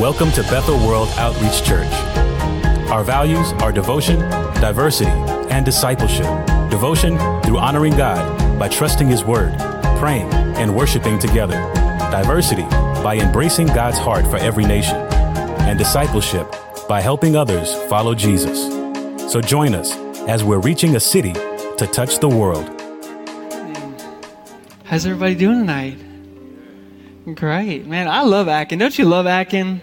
Welcome 0.00 0.32
to 0.32 0.42
Bethel 0.44 0.78
World 0.78 1.10
Outreach 1.18 1.62
Church. 1.62 1.92
Our 2.90 3.04
values 3.04 3.52
are 3.60 3.70
devotion, 3.70 4.18
diversity, 4.58 5.10
and 5.50 5.62
discipleship. 5.62 6.24
Devotion 6.70 7.18
through 7.42 7.58
honoring 7.58 7.94
God 7.98 8.58
by 8.58 8.68
trusting 8.68 9.08
His 9.08 9.24
Word, 9.24 9.54
praying, 9.98 10.32
and 10.32 10.74
worshiping 10.74 11.18
together. 11.18 11.56
Diversity 12.10 12.62
by 13.02 13.18
embracing 13.20 13.66
God's 13.66 13.98
heart 13.98 14.26
for 14.26 14.38
every 14.38 14.64
nation. 14.64 14.96
And 14.96 15.78
discipleship 15.78 16.50
by 16.88 17.02
helping 17.02 17.36
others 17.36 17.74
follow 17.90 18.14
Jesus. 18.14 18.58
So 19.30 19.42
join 19.42 19.74
us 19.74 19.94
as 20.26 20.42
we're 20.42 20.60
reaching 20.60 20.96
a 20.96 21.00
city 21.00 21.34
to 21.34 21.86
touch 21.92 22.20
the 22.20 22.28
world. 22.30 22.64
How's 24.84 25.04
everybody 25.04 25.34
doing 25.34 25.58
tonight? 25.58 25.98
Great, 27.34 27.86
man. 27.86 28.08
I 28.08 28.22
love 28.22 28.48
Akin. 28.48 28.78
Don't 28.78 28.98
you 28.98 29.04
love 29.04 29.26
Akin? 29.26 29.82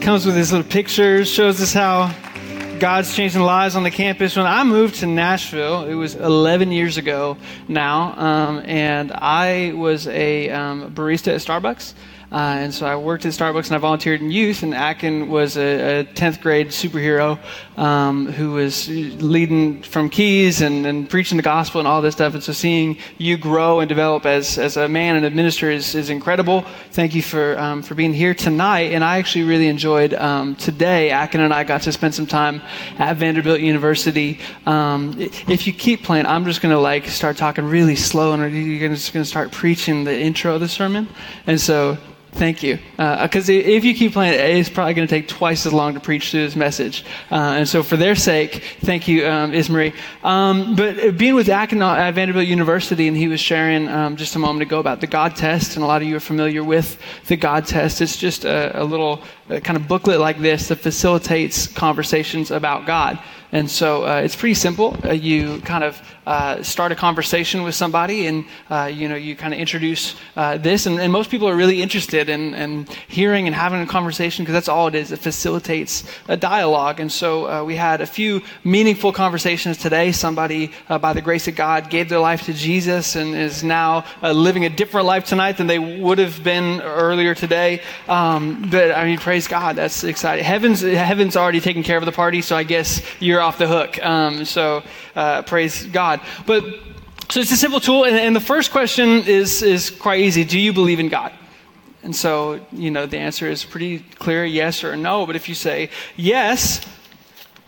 Comes 0.00 0.26
with 0.26 0.36
his 0.36 0.52
little 0.52 0.68
pictures, 0.68 1.30
shows 1.30 1.60
us 1.60 1.72
how 1.72 2.14
God's 2.78 3.14
changing 3.14 3.40
lives 3.40 3.76
on 3.76 3.82
the 3.82 3.90
campus. 3.90 4.36
When 4.36 4.46
I 4.46 4.62
moved 4.64 4.96
to 4.96 5.06
Nashville, 5.06 5.84
it 5.84 5.94
was 5.94 6.14
11 6.14 6.72
years 6.72 6.96
ago 6.96 7.36
now, 7.68 8.14
um, 8.18 8.62
and 8.66 9.12
I 9.12 9.72
was 9.74 10.06
a 10.08 10.50
um, 10.50 10.92
barista 10.94 11.34
at 11.34 11.40
Starbucks. 11.40 11.94
Uh, 12.34 12.56
and 12.58 12.74
so 12.74 12.84
I 12.84 12.96
worked 12.96 13.24
at 13.26 13.32
Starbucks 13.32 13.66
and 13.66 13.76
I 13.76 13.78
volunteered 13.78 14.20
in 14.20 14.32
youth. 14.32 14.64
And 14.64 14.74
Akin 14.74 15.28
was 15.28 15.56
a, 15.56 16.00
a 16.00 16.04
10th 16.04 16.40
grade 16.40 16.70
superhero 16.70 17.38
um, 17.78 18.26
who 18.26 18.50
was 18.50 18.88
leading 18.88 19.84
from 19.84 20.10
keys 20.10 20.60
and, 20.60 20.84
and, 20.84 21.08
preaching 21.08 21.36
the 21.36 21.44
gospel 21.44 21.78
and 21.78 21.86
all 21.86 22.02
this 22.02 22.16
stuff. 22.16 22.34
And 22.34 22.42
so 22.42 22.52
seeing 22.52 22.98
you 23.18 23.36
grow 23.36 23.78
and 23.78 23.88
develop 23.88 24.26
as, 24.26 24.58
as 24.58 24.76
a 24.76 24.88
man 24.88 25.14
and 25.14 25.24
a 25.24 25.30
minister 25.30 25.70
is, 25.70 25.94
is 25.94 26.10
incredible. 26.10 26.62
Thank 26.90 27.14
you 27.14 27.22
for, 27.22 27.56
um, 27.56 27.82
for 27.82 27.94
being 27.94 28.12
here 28.12 28.34
tonight. 28.34 28.90
And 28.90 29.04
I 29.04 29.18
actually 29.18 29.44
really 29.44 29.68
enjoyed 29.68 30.12
um, 30.14 30.56
today. 30.56 31.12
Akin 31.12 31.40
and 31.40 31.54
I 31.54 31.62
got 31.62 31.82
to 31.82 31.92
spend 31.92 32.16
some 32.16 32.26
time 32.26 32.62
at 32.98 33.16
Vanderbilt 33.16 33.60
University. 33.60 34.40
Um, 34.66 35.14
if 35.20 35.68
you 35.68 35.72
keep 35.72 36.02
playing, 36.02 36.26
I'm 36.26 36.44
just 36.46 36.62
going 36.62 36.74
to 36.74 36.80
like 36.80 37.06
start 37.06 37.36
talking 37.36 37.64
really 37.64 37.94
slow 37.94 38.32
and 38.32 38.52
you're 38.52 38.88
just 38.88 39.12
going 39.12 39.22
to 39.22 39.30
start 39.30 39.52
preaching 39.52 40.02
the 40.02 40.18
intro 40.18 40.56
of 40.56 40.60
the 40.60 40.68
sermon. 40.68 41.06
And 41.46 41.60
so 41.60 41.96
Thank 42.34 42.64
you. 42.64 42.80
Because 42.96 43.48
uh, 43.48 43.52
if 43.52 43.84
you 43.84 43.94
keep 43.94 44.12
playing 44.12 44.34
it, 44.34 44.40
it's 44.40 44.68
probably 44.68 44.94
going 44.94 45.06
to 45.06 45.14
take 45.14 45.28
twice 45.28 45.66
as 45.66 45.72
long 45.72 45.94
to 45.94 46.00
preach 46.00 46.32
through 46.32 46.44
this 46.44 46.56
message. 46.56 47.04
Uh, 47.30 47.58
and 47.58 47.68
so, 47.68 47.84
for 47.84 47.96
their 47.96 48.16
sake, 48.16 48.76
thank 48.80 49.06
you, 49.06 49.24
um, 49.28 49.52
Ismarie. 49.52 49.94
Um, 50.24 50.74
but 50.74 51.16
being 51.16 51.36
with 51.36 51.48
Akin 51.48 51.80
at 51.80 52.10
Vanderbilt 52.10 52.48
University, 52.48 53.06
and 53.06 53.16
he 53.16 53.28
was 53.28 53.38
sharing 53.38 53.86
um, 53.86 54.16
just 54.16 54.34
a 54.34 54.40
moment 54.40 54.62
ago 54.62 54.80
about 54.80 55.00
the 55.00 55.06
God 55.06 55.36
test, 55.36 55.76
and 55.76 55.84
a 55.84 55.86
lot 55.86 56.02
of 56.02 56.08
you 56.08 56.16
are 56.16 56.20
familiar 56.20 56.64
with 56.64 56.98
the 57.28 57.36
God 57.36 57.66
test. 57.66 58.00
It's 58.00 58.16
just 58.16 58.44
a, 58.44 58.82
a 58.82 58.82
little 58.82 59.22
a 59.48 59.60
kind 59.60 59.76
of 59.76 59.86
booklet 59.86 60.18
like 60.18 60.40
this 60.40 60.68
that 60.68 60.76
facilitates 60.76 61.68
conversations 61.68 62.50
about 62.50 62.84
God. 62.84 63.18
And 63.52 63.70
so 63.70 64.04
uh, 64.04 64.16
it's 64.16 64.34
pretty 64.34 64.54
simple. 64.54 64.96
Uh, 65.04 65.12
you 65.12 65.60
kind 65.60 65.84
of 65.84 66.02
uh, 66.26 66.62
start 66.62 66.92
a 66.92 66.94
conversation 66.94 67.62
with 67.62 67.74
somebody, 67.74 68.26
and 68.26 68.44
uh, 68.70 68.90
you 68.92 69.08
know 69.08 69.14
you 69.14 69.36
kind 69.36 69.52
of 69.52 69.60
introduce 69.60 70.16
uh, 70.36 70.56
this, 70.58 70.86
and, 70.86 70.98
and, 71.00 71.12
most 71.12 71.30
people 71.30 71.48
are 71.48 71.54
really 71.54 71.80
interested 71.80 72.28
in, 72.28 72.54
in 72.54 72.86
hearing 73.06 73.46
and 73.46 73.54
having 73.54 73.80
a 73.80 73.86
conversation 73.86 74.44
because 74.44 74.54
that's 74.54 74.68
all 74.68 74.88
it 74.88 74.94
is. 74.94 75.12
It 75.12 75.20
facilitates 75.20 76.02
a 76.28 76.36
dialogue. 76.36 76.98
And 76.98 77.10
so 77.10 77.48
uh, 77.48 77.64
we 77.64 77.76
had 77.76 78.00
a 78.00 78.06
few 78.06 78.42
meaningful 78.64 79.12
conversations 79.12 79.78
today. 79.78 80.10
Somebody, 80.10 80.72
by 80.88 81.12
the 81.12 81.20
grace 81.20 81.46
of 81.46 81.54
God, 81.54 81.88
gave 81.88 82.08
their 82.08 82.18
life 82.18 82.42
to 82.46 82.52
Jesus 82.52 83.14
and 83.14 83.34
is 83.36 83.62
now 83.62 84.04
living 84.22 84.64
a 84.64 84.70
different 84.70 85.06
life 85.06 85.24
tonight 85.24 85.56
than 85.56 85.68
they 85.68 85.78
would 85.78 86.18
have 86.18 86.42
been 86.42 86.80
earlier 86.80 87.34
today. 87.34 87.80
Um, 88.08 88.68
but 88.70 88.92
I 88.92 89.04
mean, 89.04 89.18
praise 89.18 89.46
God, 89.46 89.76
that's 89.76 90.02
exciting. 90.02 90.44
Heaven's 90.44 90.80
heaven's 90.80 91.36
already 91.36 91.60
taken 91.60 91.82
care 91.82 91.98
of 91.98 92.04
the 92.04 92.12
party, 92.12 92.40
so 92.42 92.56
I 92.56 92.64
guess 92.64 93.02
you're 93.20 93.40
off 93.40 93.58
the 93.58 93.68
hook. 93.68 94.02
Um, 94.04 94.44
so 94.44 94.82
uh, 95.14 95.42
praise 95.42 95.86
God. 95.86 96.13
But 96.46 96.64
so 97.28 97.40
it's 97.40 97.50
a 97.52 97.56
simple 97.56 97.80
tool, 97.80 98.04
and, 98.04 98.16
and 98.16 98.36
the 98.36 98.40
first 98.40 98.70
question 98.70 99.22
is 99.26 99.62
is 99.62 99.90
quite 99.90 100.20
easy. 100.20 100.44
Do 100.44 100.58
you 100.58 100.72
believe 100.72 101.00
in 101.00 101.08
God? 101.08 101.32
And 102.02 102.14
so, 102.14 102.60
you 102.70 102.90
know, 102.90 103.06
the 103.06 103.16
answer 103.16 103.48
is 103.48 103.64
pretty 103.64 104.00
clear 104.18 104.44
yes 104.44 104.84
or 104.84 104.94
no. 104.94 105.24
But 105.24 105.36
if 105.36 105.48
you 105.48 105.54
say 105.54 105.88
yes, 106.16 106.86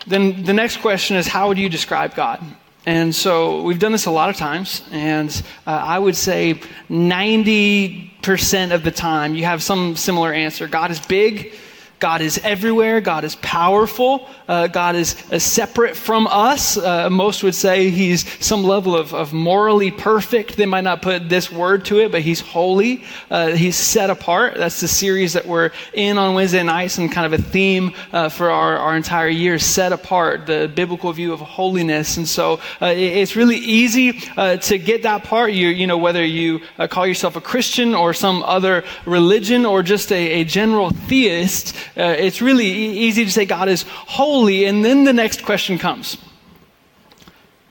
then 0.07 0.45
the 0.45 0.53
next 0.53 0.79
question 0.79 1.17
is 1.17 1.27
how 1.27 1.49
would 1.49 1.59
you 1.59 1.71
describe 1.71 2.15
God? 2.15 2.45
And 2.85 3.15
so 3.15 3.63
we've 3.63 3.79
done 3.81 3.93
this 3.93 4.07
a 4.07 4.13
lot 4.13 4.31
of 4.31 4.37
times, 4.37 4.83
and 4.93 5.31
uh, 5.67 5.71
I 5.71 5.99
would 5.99 6.15
say 6.15 6.61
90% 6.89 8.73
of 8.73 8.85
the 8.85 8.93
time 8.93 9.35
you 9.35 9.45
have 9.45 9.61
some 9.61 9.97
similar 9.97 10.33
answer. 10.33 10.69
God 10.69 10.93
is 10.93 11.01
big, 11.01 11.53
God 11.99 12.21
is 12.21 12.39
everywhere. 12.45 13.01
God 13.01 13.25
is 13.25 13.37
powerful. 13.37 14.29
Uh, 14.47 14.67
God 14.67 14.97
is 14.97 15.17
uh, 15.33 15.39
separate 15.39 15.97
from 15.97 16.27
us. 16.27 16.77
Uh, 16.77 17.09
most 17.09 17.43
would 17.43 17.55
say 17.55 17.89
he's 17.89 18.27
some 18.45 18.65
level 18.65 18.95
of, 18.95 19.15
of, 19.15 19.33
morally 19.33 19.91
perfect. 19.91 20.57
They 20.57 20.67
might 20.67 20.85
not 20.85 21.01
put 21.01 21.29
this 21.29 21.51
word 21.51 21.87
to 21.87 22.01
it, 22.01 22.13
but 22.13 22.21
he's 22.21 22.41
holy. 22.41 23.03
Uh, 23.31 23.49
he's 23.49 23.77
set 23.77 24.11
apart. 24.11 24.57
That's 24.57 24.81
the 24.81 24.89
series 24.89 25.33
that 25.33 25.47
we're 25.47 25.71
in 25.95 26.19
on 26.19 26.35
Wednesday 26.35 26.63
nights 26.63 26.99
and 26.99 27.11
kind 27.11 27.33
of 27.33 27.41
a 27.41 27.43
theme 27.43 27.95
uh, 28.13 28.29
for 28.29 28.51
our, 28.51 28.77
our 28.77 28.97
entire 28.97 29.29
year 29.29 29.59
set 29.59 29.93
apart, 29.93 30.47
the 30.47 30.71
biblical 30.75 31.13
view 31.13 31.33
of 31.33 31.41
holiness. 31.41 32.19
And 32.19 32.29
so 32.29 32.61
uh, 32.83 32.87
it, 32.87 32.99
it's 32.99 33.37
really 33.37 33.57
easy 33.57 34.21
to 34.37 34.79
get 34.79 35.03
that 35.05 35.25
part. 35.25 35.53
You, 35.53 35.69
you 35.69 35.87
know, 35.87 35.99
whether 35.99 36.25
you 36.25 36.61
call 36.91 37.07
yourself 37.07 37.37
a 37.37 37.41
Christian 37.41 37.95
or 37.95 38.13
some 38.13 38.43
other 38.43 38.85
religion 39.07 39.65
or 39.65 39.83
just 39.83 40.13
a, 40.13 40.41
a 40.41 40.45
general 40.45 40.91
theist. 40.91 41.75
Uh, 41.97 42.15
it's 42.19 42.43
really 42.43 42.67
e- 42.67 42.99
easy 43.07 43.25
to 43.25 43.31
say 43.31 43.47
God 43.47 43.69
is 43.69 43.83
holy, 43.89 44.65
and 44.65 44.85
then 44.85 45.05
the 45.05 45.13
next 45.13 45.45
question 45.45 45.79
comes. 45.79 46.19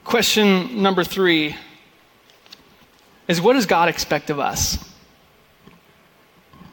Question 0.03 0.81
number 0.81 1.03
three 1.03 1.55
is 3.27 3.41
what 3.41 3.53
does 3.53 3.65
God 3.65 3.89
expect 3.89 4.29
of 4.29 4.39
us? 4.39 4.94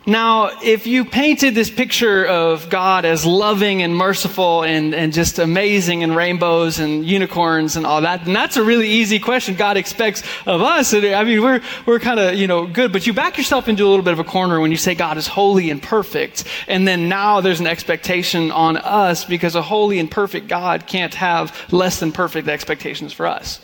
Now, 0.05 0.51
if 0.65 0.89
you 0.89 1.05
painted 1.05 1.55
this 1.55 1.71
picture 1.71 2.27
of 2.27 2.69
God 2.69 3.05
as 3.05 3.25
loving 3.25 3.83
and 3.83 3.95
merciful 3.95 4.65
and, 4.65 4.97
and 4.97 5.13
just 5.13 5.39
amazing 5.39 6.03
and 6.03 6.17
rainbows 6.17 6.81
and 6.81 7.05
unicorns 7.07 7.77
and 7.77 7.87
all 7.87 8.01
that, 8.01 8.25
then 8.25 8.35
that's 8.35 8.57
a 8.57 8.65
really 8.65 8.89
easy 8.89 9.21
question 9.21 9.55
God 9.55 9.77
expects 9.77 10.25
of 10.45 10.61
us. 10.61 10.93
I 10.93 11.23
mean, 11.23 11.41
we're, 11.41 11.61
we're 11.87 12.01
kind 12.01 12.19
of, 12.19 12.35
you 12.35 12.49
know, 12.49 12.67
good, 12.67 12.93
but 12.93 13.07
you 13.07 13.13
back 13.13 13.39
yourself 13.39 13.69
into 13.69 13.85
a 13.85 13.89
little 13.89 14.05
bit 14.05 14.13
of 14.13 14.19
a 14.19 14.25
corner 14.25 14.59
when 14.59 14.73
you 14.73 14.77
say 14.77 14.97
God 14.97 15.19
is 15.19 15.29
holy 15.29 15.71
and 15.71 15.81
perfect. 15.81 16.45
And 16.67 16.87
then 16.87 17.09
now 17.09 17.41
there's 17.41 17.61
an 17.61 17.69
expectation 17.69 18.51
on 18.51 18.79
us 18.79 19.25
because 19.25 19.55
a 19.55 19.63
holy 19.63 20.01
and 20.01 20.11
perfect 20.11 20.49
God 20.49 20.89
can't 20.89 21.15
have 21.15 21.57
less 21.73 22.01
than 22.01 22.11
perfect 22.11 22.49
expectations 22.49 23.13
for 23.13 23.29
us. 23.29 23.61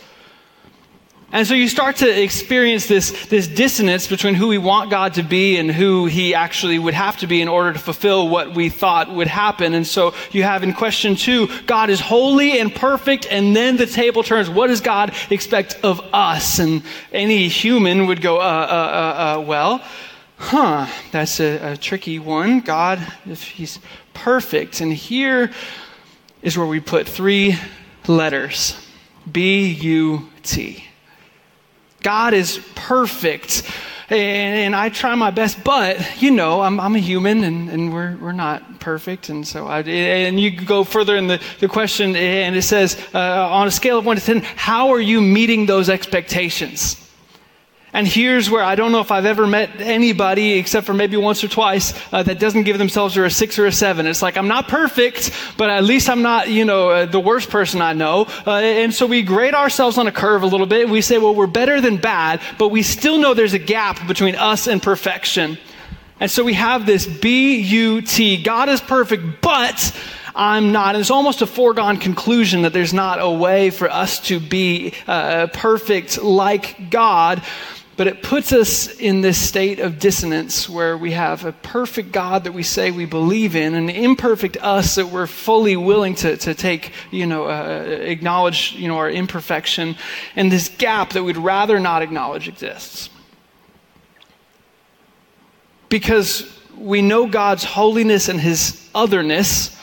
And 1.31 1.47
so 1.47 1.53
you 1.53 1.69
start 1.69 1.97
to 1.97 2.23
experience 2.23 2.87
this, 2.87 3.27
this 3.27 3.47
dissonance 3.47 4.07
between 4.07 4.35
who 4.35 4.49
we 4.49 4.57
want 4.57 4.91
God 4.91 5.13
to 5.15 5.23
be 5.23 5.59
and 5.59 5.71
who 5.71 6.07
he 6.07 6.35
actually 6.35 6.79
would 6.79 6.95
have 6.95 7.19
to 7.19 7.27
be 7.27 7.43
in 7.43 7.49
order 7.49 7.75
to 7.75 7.79
fulfill 7.79 8.31
what 8.31 8.55
we 8.55 8.71
thought 8.71 9.13
would 9.13 9.27
happen. 9.27 9.75
And 9.75 9.87
so 9.87 10.15
you 10.31 10.43
have 10.43 10.63
in 10.63 10.73
question 10.73 11.17
two, 11.17 11.49
God 11.67 11.91
is 11.91 12.01
holy 12.01 12.59
and 12.59 12.75
perfect, 12.75 13.27
and 13.31 13.55
then 13.55 13.77
the 13.77 13.85
table 13.85 14.23
turns, 14.23 14.49
what 14.49 14.69
does 14.69 14.81
God 14.81 15.13
expect 15.29 15.79
of 15.83 16.01
us? 16.15 16.61
And 16.61 16.83
any 17.13 17.49
human 17.49 18.07
would 18.07 18.23
go, 18.23 18.39
uh, 18.39 18.41
uh, 18.41 18.45
uh, 18.45 19.39
uh 19.39 19.41
well, 19.43 19.85
huh, 20.39 20.87
that's 21.13 21.41
a, 21.41 21.73
a 21.73 21.77
tricky 21.77 22.19
one. 22.19 22.61
God, 22.61 23.07
if 23.27 23.43
he's 23.43 23.81
perfect. 24.15 24.81
And 24.81 24.95
here 24.95 25.51
is 26.41 26.57
where 26.57 26.67
we 26.67 26.81
put 26.81 27.07
three 27.07 27.59
letters 28.07 28.83
B 29.31 29.67
U 29.67 30.31
T. 30.43 30.88
God 32.03 32.35
is 32.35 32.61
perfect. 32.75 33.63
And, 34.11 34.21
and, 34.21 34.77
I 34.77 34.89
try 34.89 35.15
my 35.17 35.31
best, 35.31 35.63
but 35.65 36.23
you 36.23 36.31
know, 36.31 36.63
I'm, 36.63 36.81
I'm 36.81 36.95
a 36.95 36.99
human 36.99 37.45
and, 37.45 37.69
and 37.69 37.93
we're, 37.93 38.17
we're 38.17 38.33
not 38.33 38.81
perfect. 38.81 39.29
And 39.29 39.47
so 39.47 39.67
I, 39.67 39.81
and 39.81 40.41
you 40.41 40.51
go 40.51 40.83
further 40.83 41.17
in 41.17 41.27
the, 41.27 41.43
the 41.61 41.69
question 41.69 42.17
and 42.17 42.57
it 42.57 42.63
says, 42.63 42.99
uh, 43.13 43.49
on 43.51 43.67
a 43.67 43.71
scale 43.71 43.99
of 43.99 44.07
one 44.07 44.17
to 44.17 44.23
10, 44.25 44.41
how 44.43 44.89
are 44.91 45.01
you 45.01 45.21
meeting 45.21 45.67
those 45.67 45.91
expectations? 45.91 47.08
And 47.93 48.07
here's 48.07 48.51
where 48.51 48.63
I 48.63 48.75
don't 48.75 48.93
know 48.93 49.01
if 49.01 49.11
I've 49.11 49.25
ever 49.25 49.47
met 49.47 49.81
anybody, 49.81 50.53
except 50.55 50.87
for 50.87 50.93
maybe 50.93 51.17
once 51.17 51.43
or 51.43 51.49
twice, 51.49 51.95
uh, 52.13 52.23
that 52.23 52.39
doesn't 52.39 52.65
give 52.65 52.77
themselves 52.77 53.17
a 53.17 53.31
six 53.31 53.59
or 53.59 53.67
a 53.67 53.73
seven. 53.73 54.07
It's 54.07 54.21
like, 54.21 54.37
I'm 54.37 54.47
not 54.47 54.69
perfect, 54.69 55.33
but 55.57 55.71
at 55.71 55.85
least 55.85 56.11
I'm 56.11 56.21
not, 56.21 56.51
you 56.51 56.67
know, 56.67 56.91
uh, 56.91 57.07
the 57.07 57.19
worst 57.19 57.49
person 57.49 57.81
I 57.81 57.95
know. 57.95 58.27
Uh, 58.47 58.57
and 58.57 58.93
so 58.93 59.07
we 59.07 59.23
grade 59.23 59.55
ourselves 59.55 59.97
on 59.97 60.07
a 60.07 60.13
curve 60.13 60.43
a 60.43 60.47
little 60.47 60.67
bit. 60.67 60.91
We 60.91 61.01
say, 61.01 61.17
well, 61.17 61.35
we're 61.35 61.47
better 61.47 61.81
than 61.81 61.97
bad, 61.97 62.43
but 62.59 62.69
we 62.69 62.83
still 62.83 63.19
know 63.19 63.33
there's 63.33 63.55
a 63.55 63.59
gap 63.59 64.07
between 64.07 64.35
us 64.35 64.67
and 64.67 64.83
perfection. 64.83 65.57
And 66.21 66.31
so 66.31 66.45
we 66.45 66.55
have 66.55 66.85
this 66.85 67.07
B 67.07 67.57
U 67.61 68.03
T. 68.03 68.43
God 68.43 68.69
is 68.69 68.83
perfect, 68.83 69.41
but 69.41 69.97
I'm 70.35 70.73
not. 70.73 70.95
And 70.95 71.01
it's 71.01 71.11
almost 71.11 71.43
a 71.43 71.47
foregone 71.47 71.97
conclusion 71.97 72.63
that 72.63 72.73
there's 72.73 72.93
not 72.93 73.19
a 73.21 73.31
way 73.31 73.71
for 73.71 73.91
us 73.91 74.21
to 74.29 74.39
be 74.41 74.93
uh, 75.07 75.47
perfect 75.53 76.23
like 76.23 76.91
God. 76.91 77.43
But 77.99 78.07
it 78.07 78.23
puts 78.23 78.53
us 78.53 78.97
in 79.01 79.23
this 79.23 79.37
state 79.37 79.81
of 79.81 79.99
dissonance 79.99 80.69
where 80.69 80.97
we 80.97 81.11
have 81.11 81.45
a 81.45 81.51
perfect 81.51 82.13
God 82.13 82.45
that 82.45 82.53
we 82.53 82.63
say 82.63 82.93
we 82.93 83.07
believe 83.07 83.57
in, 83.57 83.75
and 83.75 83.91
an 83.91 83.97
imperfect 83.97 84.57
us 84.59 84.95
that 84.95 85.09
we're 85.09 85.27
fully 85.27 85.77
willing 85.77 86.15
to, 86.15 86.37
to 86.37 86.55
take, 86.55 86.93
you 87.11 87.27
know, 87.27 87.47
uh, 87.47 87.85
acknowledge, 88.01 88.73
you 88.75 88.87
know, 88.87 88.99
our 88.99 89.11
imperfection, 89.11 89.97
and 90.37 90.53
this 90.53 90.69
gap 90.69 91.11
that 91.15 91.25
we'd 91.25 91.37
rather 91.37 91.81
not 91.81 92.03
acknowledge 92.03 92.47
exists. 92.47 93.11
Because 95.89 96.49
we 96.77 97.03
know 97.03 97.27
God's 97.27 97.65
holiness 97.65 98.29
and 98.29 98.41
his 98.41 98.89
otherness 98.95 99.77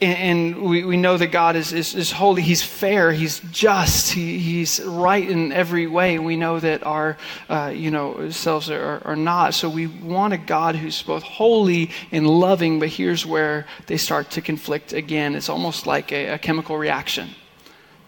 and 0.00 0.62
we, 0.62 0.82
we 0.84 0.96
know 0.96 1.18
that 1.18 1.28
God 1.28 1.56
is, 1.56 1.72
is, 1.72 1.94
is 1.94 2.10
holy. 2.10 2.40
He's 2.40 2.62
fair. 2.62 3.12
He's 3.12 3.40
just. 3.50 4.12
He, 4.12 4.38
he's 4.38 4.80
right 4.80 5.28
in 5.28 5.52
every 5.52 5.86
way. 5.86 6.18
We 6.18 6.36
know 6.36 6.58
that 6.58 6.86
our 6.86 7.18
uh, 7.48 7.72
you 7.74 7.90
know 7.90 8.30
selves 8.30 8.70
are, 8.70 9.02
are 9.04 9.16
not. 9.16 9.54
So 9.54 9.68
we 9.68 9.86
want 9.86 10.32
a 10.32 10.38
God 10.38 10.74
who's 10.76 11.02
both 11.02 11.22
holy 11.22 11.90
and 12.12 12.26
loving. 12.26 12.80
But 12.80 12.88
here's 12.88 13.26
where 13.26 13.66
they 13.86 13.98
start 13.98 14.30
to 14.30 14.40
conflict 14.40 14.92
again. 14.92 15.34
It's 15.34 15.48
almost 15.50 15.86
like 15.86 16.12
a, 16.12 16.28
a 16.28 16.38
chemical 16.38 16.78
reaction. 16.78 17.30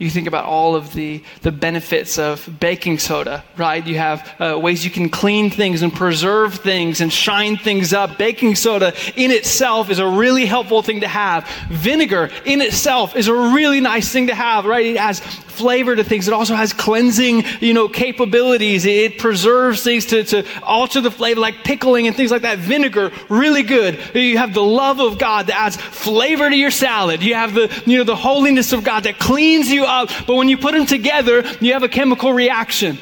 You 0.03 0.11
think 0.11 0.27
about 0.27 0.47
all 0.47 0.75
of 0.75 0.93
the, 0.95 1.23
the 1.43 1.53
benefits 1.53 2.19
of 2.19 2.49
baking 2.59 2.99
soda, 2.99 3.45
right? 3.57 3.87
You 3.87 3.99
have 3.99 4.29
uh, 4.41 4.59
ways 4.59 4.85
you 4.85 4.91
can 4.91 5.09
clean 5.09 5.49
things 5.49 5.83
and 5.83 5.95
preserve 5.95 6.57
things 6.57 7.01
and 7.01 7.13
shine 7.13 7.57
things 7.57 7.93
up. 7.93 8.19
Baking 8.19 8.57
soda 8.57 8.95
in 9.15 9.31
itself 9.31 9.91
is 9.91 10.01
a 10.01 10.07
really 10.09 10.45
helpful 10.45 10.83
thing 10.83 11.03
to 11.03 11.09
have. 11.09 11.49
Vinegar 11.71 12.31
in 12.45 12.61
itself 12.61 13.15
is 13.15 13.29
a 13.29 13.33
really 13.33 13.81
nice 13.81 14.11
thing 14.13 14.27
to 14.27 14.35
have, 14.35 14.65
right? 14.65 14.87
It 14.87 14.97
has 14.97 15.21
flavor 15.21 15.95
to 15.95 16.03
things. 16.03 16.27
It 16.27 16.35
also 16.35 16.57
has 16.57 16.73
cleansing, 16.73 17.45
you 17.61 17.73
know, 17.73 17.89
capabilities. 17.89 18.85
It 18.87 19.19
preserves 19.19 19.85
things 19.85 20.07
to, 20.07 20.25
to 20.25 20.45
alter 20.65 21.01
the 21.01 21.13
flavor, 21.13 21.39
like 21.39 21.63
pickling 21.63 22.09
and 22.09 22.17
things 22.17 22.33
like 22.33 22.43
that. 22.43 22.59
Vinegar, 22.59 23.13
really 23.29 23.63
good. 23.63 24.01
You 24.15 24.39
have 24.39 24.53
the 24.53 24.63
love 24.63 24.99
of 24.99 25.19
God 25.19 25.47
that 25.47 25.57
adds 25.57 25.77
flavor 25.77 26.51
to 26.51 26.57
your 26.57 26.73
salad. 26.73 27.23
You 27.23 27.35
have 27.35 27.55
the, 27.55 27.71
you 27.87 27.99
know, 27.99 28.05
the 28.05 28.17
holiness 28.17 28.73
of 28.73 28.83
God 28.83 29.05
that 29.05 29.21
cleans 29.21 29.71
you 29.71 29.85
up. 29.85 29.92
But 30.27 30.35
when 30.35 30.49
you 30.49 30.59
put 30.59 30.73
them 30.75 30.87
together, 30.87 31.45
you 31.61 31.73
have 31.73 31.83
a 31.83 31.89
chemical 31.89 32.33
reaction. 32.33 32.99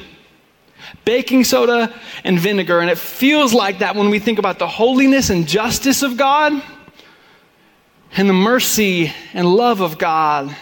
Baking 1.04 1.44
soda 1.44 1.94
and 2.24 2.38
vinegar. 2.38 2.80
And 2.80 2.90
it 2.90 2.98
feels 2.98 3.54
like 3.54 3.78
that 3.78 3.96
when 3.96 4.10
we 4.10 4.18
think 4.18 4.38
about 4.38 4.58
the 4.58 4.66
holiness 4.66 5.30
and 5.30 5.46
justice 5.46 6.02
of 6.02 6.16
God 6.16 6.62
and 8.16 8.28
the 8.28 8.34
mercy 8.34 9.12
and 9.32 9.46
love 9.46 9.80
of 9.80 9.98
God 9.98 10.54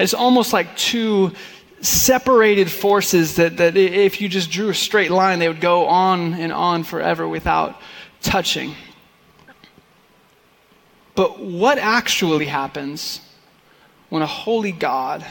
it's 0.00 0.14
almost 0.14 0.54
like 0.54 0.76
two 0.78 1.32
separated 1.82 2.70
forces 2.70 3.36
that, 3.36 3.58
that 3.58 3.76
if 3.76 4.20
you 4.20 4.30
just 4.30 4.50
drew 4.50 4.70
a 4.70 4.74
straight 4.74 5.10
line, 5.10 5.38
they 5.38 5.48
would 5.48 5.60
go 5.60 5.86
on 5.86 6.34
and 6.34 6.52
on 6.52 6.84
forever 6.84 7.28
without 7.28 7.78
touching. 8.22 8.74
But 11.14 11.38
what 11.38 11.76
actually 11.76 12.46
happens 12.46 13.20
when 14.10 14.22
a 14.22 14.26
holy 14.26 14.72
God 14.72 15.24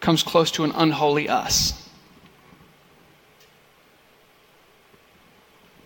comes 0.00 0.22
close 0.22 0.50
to 0.52 0.64
an 0.64 0.72
unholy 0.74 1.28
us? 1.28 1.84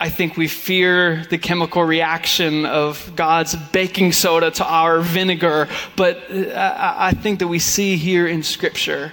I 0.00 0.10
think 0.10 0.36
we 0.36 0.46
fear 0.46 1.24
the 1.28 1.38
chemical 1.38 1.82
reaction 1.82 2.64
of 2.64 3.12
God's 3.16 3.56
baking 3.56 4.12
soda 4.12 4.52
to 4.52 4.64
our 4.64 5.00
vinegar, 5.00 5.68
but 5.96 6.30
uh, 6.30 6.94
I 6.96 7.12
think 7.14 7.40
that 7.40 7.48
we 7.48 7.58
see 7.58 7.96
here 7.96 8.28
in 8.28 8.44
Scripture 8.44 9.12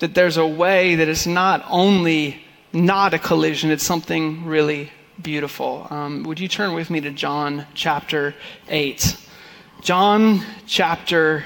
that 0.00 0.14
there's 0.14 0.36
a 0.36 0.46
way 0.46 0.96
that 0.96 1.08
it's 1.08 1.26
not 1.26 1.64
only 1.70 2.44
not 2.74 3.14
a 3.14 3.18
collision, 3.18 3.70
it's 3.70 3.84
something 3.84 4.44
really 4.44 4.92
beautiful. 5.22 5.86
Um, 5.88 6.24
would 6.24 6.38
you 6.38 6.48
turn 6.48 6.74
with 6.74 6.90
me 6.90 7.00
to 7.00 7.10
John 7.10 7.66
chapter 7.72 8.34
8? 8.68 9.16
John 9.80 10.44
chapter 10.66 11.44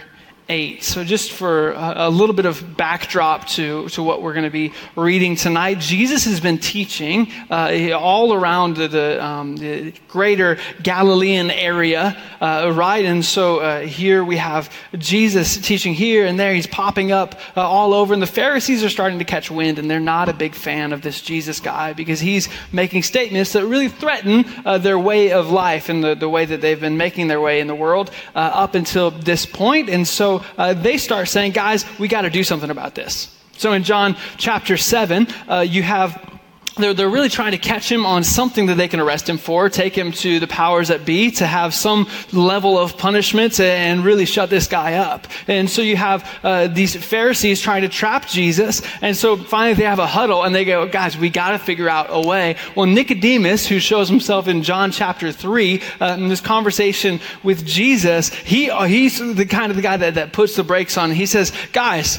8. 0.51 0.83
So, 0.83 1.05
just 1.05 1.31
for 1.31 1.73
a, 1.77 2.11
little 2.11 2.35
bit 2.35 2.45
of 2.45 2.77
backdrop 2.77 3.47
to, 3.51 3.89
to 3.91 4.03
what 4.03 4.21
we're 4.21 4.33
going 4.33 4.45
to 4.45 4.51
be 4.51 4.73
reading 4.97 5.37
tonight, 5.37 5.79
Jesus 5.79 6.25
has 6.25 6.41
been 6.41 6.59
teaching 6.59 7.31
uh, 7.49 7.93
all 7.93 8.35
around 8.35 8.77
the, 8.77 8.89
the, 8.89 9.25
um, 9.25 9.57
the, 9.57 9.93
greater 10.09 10.59
Galilean 10.83 11.53
area, 11.53 12.21
uh, 12.41 12.73
right? 12.75 13.05
And 13.05 13.25
so 13.25 13.61
uh, 13.61 13.81
here 13.83 14.25
we 14.25 14.39
have 14.39 14.75
Jesus 14.99 15.57
teaching 15.57 15.95
here 15.95 16.27
and 16.27 16.39
there. 16.39 16.53
He's 16.53 16.67
popping 16.67 17.13
up 17.13 17.37
uh, 17.57 17.61
all 17.61 17.95
over, 17.95 18.13
and 18.13 18.21
the 18.21 18.27
Pharisees 18.27 18.83
are 18.83 18.89
starting 18.89 19.21
to 19.21 19.25
catch 19.25 19.53
wind, 19.53 19.79
and 19.79 19.89
they're 19.89 20.01
not 20.01 20.29
a 20.29 20.35
big 20.35 20.57
fan 20.57 20.93
of 20.93 21.01
this 21.01 21.23
Jesus 21.23 21.61
guy 21.61 21.93
because 21.93 22.19
he's 22.19 22.49
making 22.73 23.05
statements 23.05 23.53
that 23.53 23.65
really 23.67 23.89
threaten 23.89 24.45
uh, 24.65 24.79
their 24.79 24.99
way 24.99 25.31
of 25.31 25.49
life 25.49 25.89
and 25.89 26.03
the, 26.03 26.17
the 26.17 26.29
way 26.29 26.45
that 26.45 26.61
they've 26.61 26.81
been 26.81 26.97
making 26.97 27.29
their 27.29 27.41
way 27.41 27.61
in 27.61 27.69
the 27.69 27.75
world 27.75 28.11
uh, 28.35 28.39
up 28.39 28.75
until 28.75 29.13
this 29.13 29.47
point. 29.47 29.89
And 29.89 30.09
so 30.09 30.40
uh, 30.59 30.75
they 30.75 30.99
start 30.99 31.29
saying, 31.29 31.53
guys, 31.53 31.85
we 31.99 32.09
got 32.09 32.23
to 32.23 32.31
do 32.31 32.45
something 32.45 32.71
about 32.71 32.95
this. 32.95 33.37
So 33.57 33.73
in 33.73 33.83
John 33.83 34.17
chapter 34.39 34.77
7, 34.77 35.27
uh, 35.49 35.61
you 35.61 35.83
have 35.83 36.40
they're, 36.77 36.95
they're 36.95 37.11
really 37.11 37.29
trying 37.29 37.53
to 37.53 37.59
catch 37.59 37.91
him 37.91 38.07
on 38.07 38.25
something 38.25 38.67
that 38.67 38.77
they 38.77 38.89
can 38.89 39.01
arrest 39.01 39.29
him 39.29 39.39
for, 39.39 39.69
take 39.69 39.97
him 39.97 40.13
to 40.13 40.41
the 40.41 40.47
powers 40.47 40.89
that 40.89 41.05
be 41.05 41.31
to 41.33 41.47
have 41.47 41.75
some 41.75 42.09
level 42.33 42.79
of 42.79 42.97
punishment 42.97 43.59
and 43.61 44.05
really 44.05 44.25
shut 44.25 44.51
this 44.51 44.67
guy 44.67 44.95
up. 44.95 45.27
And 45.49 45.69
so 45.69 45.83
you 45.83 45.97
have 45.97 46.29
uh, 46.43 46.69
these 46.69 46.95
Pharisees 46.97 47.61
trying 47.61 47.83
to 47.83 47.89
trap 47.89 48.29
Jesus. 48.29 48.83
And 49.03 49.17
so 49.17 49.37
finally 49.37 49.75
they 49.75 49.85
have 49.85 49.99
a 49.99 50.07
huddle 50.07 50.45
and 50.45 50.55
they 50.55 50.65
go, 50.65 50.87
guys, 50.87 51.17
we 51.17 51.31
got 51.31 51.51
to 51.51 51.59
figure 51.59 51.89
out 51.89 52.07
a 52.11 52.27
way. 52.27 52.57
Well, 52.77 52.87
Nicodemus, 52.87 53.67
who 53.67 53.79
shows 53.81 54.09
himself 54.09 54.49
in 54.49 54.63
John 54.63 54.93
chapter 54.93 55.33
3, 55.33 55.83
uh, 56.01 56.17
in 56.19 56.29
this 56.29 56.41
conversation 56.41 57.21
with 57.43 57.67
Jesus, 57.67 58.29
he, 58.33 58.71
uh, 58.71 58.85
he's 58.85 59.19
the 59.19 59.47
kind 59.47 59.71
of 59.71 59.77
the 59.77 59.83
guy 59.83 59.97
that, 59.97 60.15
that 60.15 60.33
puts 60.33 60.57
the 60.57 60.65
brakes 60.65 60.97
on. 60.97 61.11
He 61.11 61.27
says, 61.27 61.53
guys, 61.73 62.19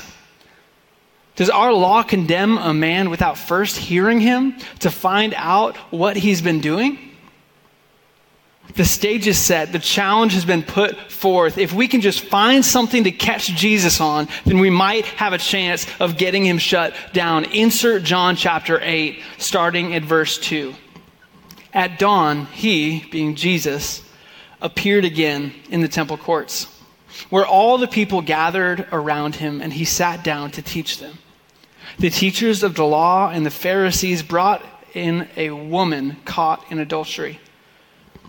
does 1.42 1.50
our 1.50 1.74
law 1.74 2.04
condemn 2.04 2.60
a 2.60 2.72
man 2.72 3.10
without 3.10 3.36
first 3.36 3.76
hearing 3.76 4.20
him 4.20 4.56
to 4.78 4.92
find 4.92 5.34
out 5.36 5.76
what 5.92 6.16
he's 6.16 6.40
been 6.40 6.62
doing? 6.62 7.00
The 8.76 8.86
stage 8.86 9.26
is 9.26 9.40
set. 9.40 9.72
The 9.72 9.80
challenge 9.80 10.34
has 10.34 10.46
been 10.46 10.62
put 10.62 11.12
forth. 11.12 11.58
If 11.58 11.74
we 11.74 11.88
can 11.88 12.02
just 12.02 12.20
find 12.20 12.64
something 12.64 13.06
to 13.06 13.12
catch 13.12 13.48
Jesus 13.48 14.00
on, 14.00 14.28
then 14.46 14.60
we 14.60 14.70
might 14.70 15.06
have 15.06 15.34
a 15.34 15.40
chance 15.40 15.88
of 16.00 16.16
getting 16.16 16.46
him 16.46 16.60
shut 16.60 16.94
down. 17.12 17.46
Insert 17.46 18.04
John 18.04 18.36
chapter 18.36 18.80
8, 18.80 19.20
starting 19.40 19.96
at 19.96 20.04
verse 20.04 20.38
2. 20.38 20.76
At 21.74 21.98
dawn, 21.98 22.46
he, 22.54 23.04
being 23.10 23.34
Jesus, 23.34 24.04
appeared 24.62 25.06
again 25.06 25.56
in 25.72 25.82
the 25.82 25.88
temple 25.88 26.18
courts 26.18 26.68
where 27.30 27.45
all 27.45 27.78
the 27.78 27.88
people 27.88 28.21
gathered 28.21 28.88
around 28.92 29.36
him, 29.36 29.62
and 29.62 29.74
he 29.74 29.86
sat 29.86 30.24
down 30.24 30.52
to 30.52 30.62
teach 30.62 31.00
them. 31.00 31.18
The 32.02 32.10
teachers 32.10 32.64
of 32.64 32.74
the 32.74 32.84
law 32.84 33.30
and 33.30 33.46
the 33.46 33.52
Pharisees 33.52 34.24
brought 34.24 34.66
in 34.96 35.30
a 35.38 35.52
woman 35.52 36.18
caught 36.26 36.66
in 36.72 36.80
adultery. 36.80 37.40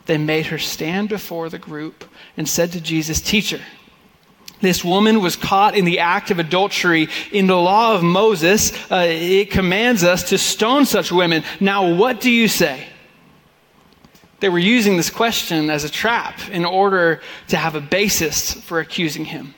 They 0.05 0.19
made 0.19 0.45
her 0.47 0.59
stand 0.59 1.09
before 1.09 1.49
the 1.49 1.59
group 1.59 2.05
and 2.37 2.47
said 2.47 2.73
to 2.73 2.83
Jesus, 2.83 3.23
Teacher, 3.23 3.63
this 4.61 4.85
woman 4.85 5.23
was 5.23 5.37
caught 5.37 5.75
in 5.75 5.87
the 5.87 6.01
act 6.01 6.31
of 6.31 6.39
adultery. 6.39 7.09
In 7.33 7.47
the 7.47 7.57
law 7.57 7.95
of 7.95 8.03
Moses, 8.03 8.75
uh, 8.93 9.07
it 9.09 9.51
commands 9.51 10.05
us 10.05 10.25
to 10.25 10.37
stone 10.37 10.85
such 10.85 11.11
women. 11.11 11.43
Now, 11.59 11.95
what 11.95 12.21
do 12.21 12.31
you 12.31 12.49
say? 12.49 12.87
They 14.41 14.51
were 14.51 14.59
using 14.59 14.99
this 14.99 15.09
question 15.09 15.71
as 15.71 15.85
a 15.85 15.91
trap 15.91 16.39
in 16.51 16.67
order 16.67 17.23
to 17.49 17.57
have 17.57 17.75
a 17.75 17.81
basis 17.81 18.53
for 18.53 18.81
accusing 18.81 19.25
him. 19.25 19.55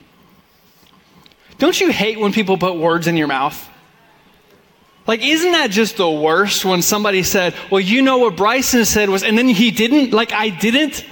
Don't 1.57 1.81
you 1.81 1.91
hate 1.91 2.17
when 2.17 2.31
people 2.31 2.57
put 2.57 2.77
words 2.77 3.07
in 3.07 3.17
your 3.17 3.27
mouth? 3.27 3.71
Like, 5.07 5.23
isn't 5.23 5.51
that 5.51 5.69
just 5.69 5.97
the 5.97 6.09
worst 6.09 6.65
when 6.65 6.81
somebody 6.81 7.23
said, 7.23 7.53
Well, 7.69 7.81
you 7.81 8.01
know 8.01 8.17
what 8.17 8.35
Bryson 8.35 8.85
said 8.85 9.09
was, 9.09 9.23
and 9.23 9.37
then 9.37 9.47
he 9.47 9.71
didn't? 9.71 10.13
Like, 10.13 10.33
I 10.33 10.49
didn't? 10.49 11.05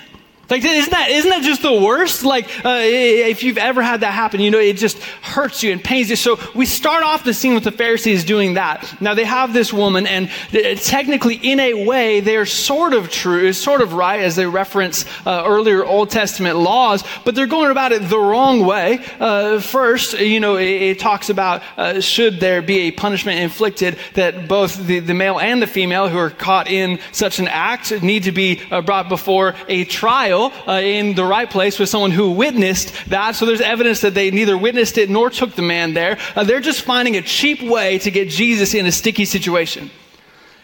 Like, 0.54 0.64
isn't 0.66 0.92
that, 0.92 1.10
isn't 1.10 1.32
that 1.32 1.42
just 1.42 1.64
the 1.64 1.74
worst? 1.74 2.24
Like, 2.24 2.46
uh, 2.64 2.78
if 2.84 3.42
you've 3.42 3.58
ever 3.58 3.82
had 3.82 4.02
that 4.02 4.12
happen, 4.14 4.40
you 4.40 4.52
know, 4.52 4.60
it 4.60 4.78
just 4.78 5.02
hurts 5.02 5.64
you 5.64 5.72
and 5.72 5.84
pains 5.84 6.12
you. 6.12 6.16
So 6.16 6.40
we 6.54 6.68
start 6.68 7.04
off 7.04 7.24
the 7.24 7.34
scene 7.34 7.56
with 7.56 7.64
the 7.64 7.72
Pharisees 7.72 8.24
doing 8.24 8.54
that. 8.54 9.02
Now, 9.02 9.16
they 9.16 9.26
have 9.26 9.52
this 9.52 9.74
woman, 9.74 10.06
and 10.06 10.30
technically, 10.52 11.40
in 11.42 11.60
a 11.60 11.86
way, 11.86 12.20
they're 12.20 12.46
sort 12.46 12.94
of 12.94 13.10
true, 13.10 13.52
sort 13.52 13.82
of 13.82 13.94
right, 13.94 14.20
as 14.20 14.36
they 14.36 14.46
reference 14.46 15.08
uh, 15.26 15.44
earlier 15.44 15.84
Old 15.84 16.12
Testament 16.12 16.58
laws, 16.58 17.04
but 17.26 17.34
they're 17.34 17.48
going 17.48 17.72
about 17.72 17.92
it 17.92 18.08
the 18.08 18.20
wrong 18.20 18.64
way. 18.64 19.04
Uh, 19.20 19.60
first, 19.60 20.20
you 20.20 20.40
know, 20.40 20.58
it, 20.58 20.68
it 20.70 21.00
talks 21.00 21.32
about 21.32 21.64
uh, 21.78 22.00
should 22.00 22.40
there 22.40 22.62
be 22.62 22.82
a 22.82 22.92
punishment 22.92 23.40
inflicted 23.40 23.98
that 24.14 24.48
both 24.48 24.78
the, 24.86 25.00
the 25.00 25.16
male 25.16 25.40
and 25.40 25.64
the 25.64 25.68
female 25.68 26.10
who 26.10 26.18
are 26.20 26.30
caught 26.30 26.68
in 26.68 27.00
such 27.12 27.40
an 27.40 27.48
act 27.48 28.04
need 28.04 28.22
to 28.26 28.32
be 28.32 28.62
uh, 28.70 28.82
brought 28.82 29.10
before 29.10 29.56
a 29.68 29.86
trial 29.86 30.43
uh, 30.68 30.82
in 30.82 31.16
the 31.16 31.24
right 31.24 31.50
place 31.50 31.80
with 31.80 31.90
someone 31.90 32.12
who 32.12 32.32
witnessed 32.32 32.94
that. 33.10 33.36
So 33.36 33.46
there's 33.46 33.62
evidence 33.62 34.02
that 34.02 34.14
they 34.14 34.32
neither 34.32 34.58
witnessed 34.58 34.98
it 34.98 35.10
nor 35.10 35.30
took 35.30 35.56
the 35.56 35.62
man 35.62 35.94
there. 35.94 36.18
Uh, 36.36 36.44
they're 36.44 36.60
just 36.60 36.82
finding 36.82 37.16
a 37.16 37.22
cheap 37.22 37.62
way 37.62 38.00
to 38.00 38.12
get 38.12 38.30
Jesus 38.30 38.74
in 38.74 38.86
a 38.86 38.92
sticky 38.92 39.26
situation. 39.26 39.92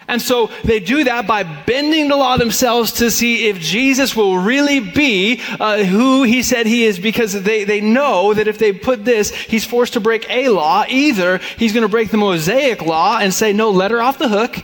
And 0.10 0.20
so 0.20 0.48
they 0.64 0.80
do 0.80 1.04
that 1.04 1.28
by 1.28 1.44
bending 1.44 2.08
the 2.08 2.18
law 2.18 2.36
themselves 2.38 2.94
to 2.94 3.12
see 3.12 3.48
if 3.48 3.60
Jesus 3.60 4.16
will 4.16 4.40
really 4.40 4.80
be 4.80 5.40
uh, 5.60 5.84
who 5.84 6.24
he 6.24 6.42
said 6.42 6.66
he 6.66 6.86
is 6.86 6.98
because 6.98 7.34
they, 7.44 7.64
they 7.64 7.80
know 7.80 8.34
that 8.34 8.48
if 8.48 8.58
they 8.58 8.74
put 8.74 9.06
this, 9.06 9.30
he's 9.30 9.66
forced 9.66 9.94
to 9.94 10.00
break 10.00 10.28
a 10.28 10.50
law. 10.50 10.84
Either 10.90 11.38
he's 11.58 11.74
going 11.74 11.84
to 11.84 11.90
break 11.90 12.10
the 12.10 12.18
Mosaic 12.18 12.82
law 12.82 13.20
and 13.20 13.32
say, 13.32 13.54
no, 13.54 13.70
let 13.70 13.92
her 13.92 14.02
off 14.02 14.18
the 14.18 14.30
hook. 14.30 14.58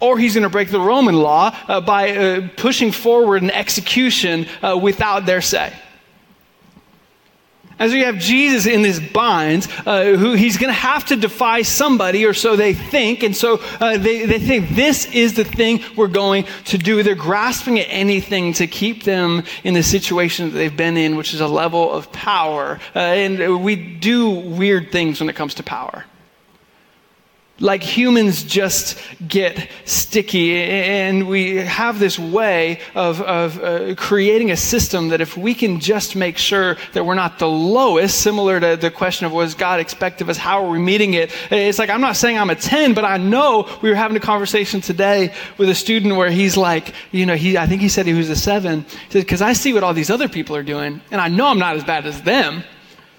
Or 0.00 0.18
he's 0.18 0.34
going 0.34 0.44
to 0.44 0.50
break 0.50 0.70
the 0.70 0.80
Roman 0.80 1.16
law 1.16 1.56
uh, 1.68 1.80
by 1.80 2.10
uh, 2.10 2.48
pushing 2.56 2.92
forward 2.92 3.42
an 3.42 3.50
execution 3.50 4.46
uh, 4.62 4.78
without 4.80 5.26
their 5.26 5.40
say. 5.40 5.72
As 7.78 7.92
we 7.92 8.00
have 8.00 8.18
Jesus 8.18 8.64
in 8.64 8.80
this 8.80 8.98
binds, 8.98 9.68
uh, 9.84 10.14
who 10.16 10.32
he's 10.32 10.56
going 10.56 10.72
to 10.72 10.80
have 10.80 11.04
to 11.06 11.16
defy 11.16 11.60
somebody, 11.60 12.24
or 12.24 12.32
so 12.32 12.56
they 12.56 12.72
think. 12.72 13.22
And 13.22 13.36
so 13.36 13.60
uh, 13.80 13.98
they, 13.98 14.24
they 14.24 14.38
think 14.38 14.70
this 14.70 15.04
is 15.12 15.34
the 15.34 15.44
thing 15.44 15.80
we're 15.94 16.08
going 16.08 16.46
to 16.66 16.78
do. 16.78 17.02
They're 17.02 17.14
grasping 17.14 17.78
at 17.78 17.86
anything 17.90 18.54
to 18.54 18.66
keep 18.66 19.04
them 19.04 19.44
in 19.62 19.74
the 19.74 19.82
situation 19.82 20.46
that 20.46 20.54
they've 20.54 20.76
been 20.76 20.96
in, 20.96 21.16
which 21.16 21.34
is 21.34 21.42
a 21.42 21.48
level 21.48 21.92
of 21.92 22.10
power. 22.12 22.80
Uh, 22.94 22.98
and 22.98 23.62
we 23.62 23.76
do 23.76 24.30
weird 24.30 24.90
things 24.90 25.20
when 25.20 25.28
it 25.28 25.36
comes 25.36 25.54
to 25.54 25.62
power 25.62 26.04
like 27.58 27.82
humans 27.82 28.44
just 28.44 29.00
get 29.26 29.68
sticky. 29.84 30.56
And 30.56 31.28
we 31.28 31.56
have 31.56 31.98
this 31.98 32.18
way 32.18 32.80
of, 32.94 33.20
of 33.22 33.62
uh, 33.62 33.94
creating 33.94 34.50
a 34.50 34.56
system 34.56 35.08
that 35.08 35.20
if 35.20 35.36
we 35.36 35.54
can 35.54 35.80
just 35.80 36.16
make 36.16 36.36
sure 36.36 36.76
that 36.92 37.04
we're 37.04 37.14
not 37.14 37.38
the 37.38 37.48
lowest 37.48 38.20
similar 38.20 38.60
to 38.60 38.76
the 38.76 38.90
question 38.90 39.26
of 39.26 39.32
does 39.32 39.54
god 39.54 39.80
expect 39.80 40.20
of 40.20 40.28
us? 40.28 40.36
How 40.36 40.64
are 40.64 40.70
we 40.70 40.78
meeting 40.78 41.14
it? 41.14 41.32
It's 41.50 41.78
like 41.78 41.90
i'm 41.90 42.00
not 42.00 42.16
saying 42.16 42.38
i'm 42.38 42.50
a 42.50 42.54
10 42.54 42.94
but 42.94 43.04
i 43.04 43.16
know 43.16 43.68
we 43.82 43.88
were 43.88 43.94
having 43.94 44.16
a 44.16 44.20
conversation 44.20 44.80
today 44.80 45.32
with 45.58 45.68
a 45.68 45.74
student 45.74 46.16
where 46.16 46.30
he's 46.30 46.56
like 46.56 46.94
you 47.12 47.26
know 47.26 47.34
he, 47.34 47.58
i 47.58 47.66
think 47.66 47.80
he 47.80 47.88
said 47.88 48.06
he 48.06 48.12
was 48.12 48.30
a 48.30 48.36
7 48.36 48.84
because 49.12 49.42
i 49.42 49.52
see 49.52 49.72
what 49.72 49.82
all 49.82 49.94
these 49.94 50.10
other 50.10 50.28
people 50.28 50.54
are 50.56 50.62
doing 50.62 51.00
and 51.10 51.20
i 51.20 51.28
know 51.28 51.46
i'm 51.46 51.58
not 51.58 51.76
as 51.76 51.84
bad 51.84 52.06
as 52.06 52.20
them 52.22 52.62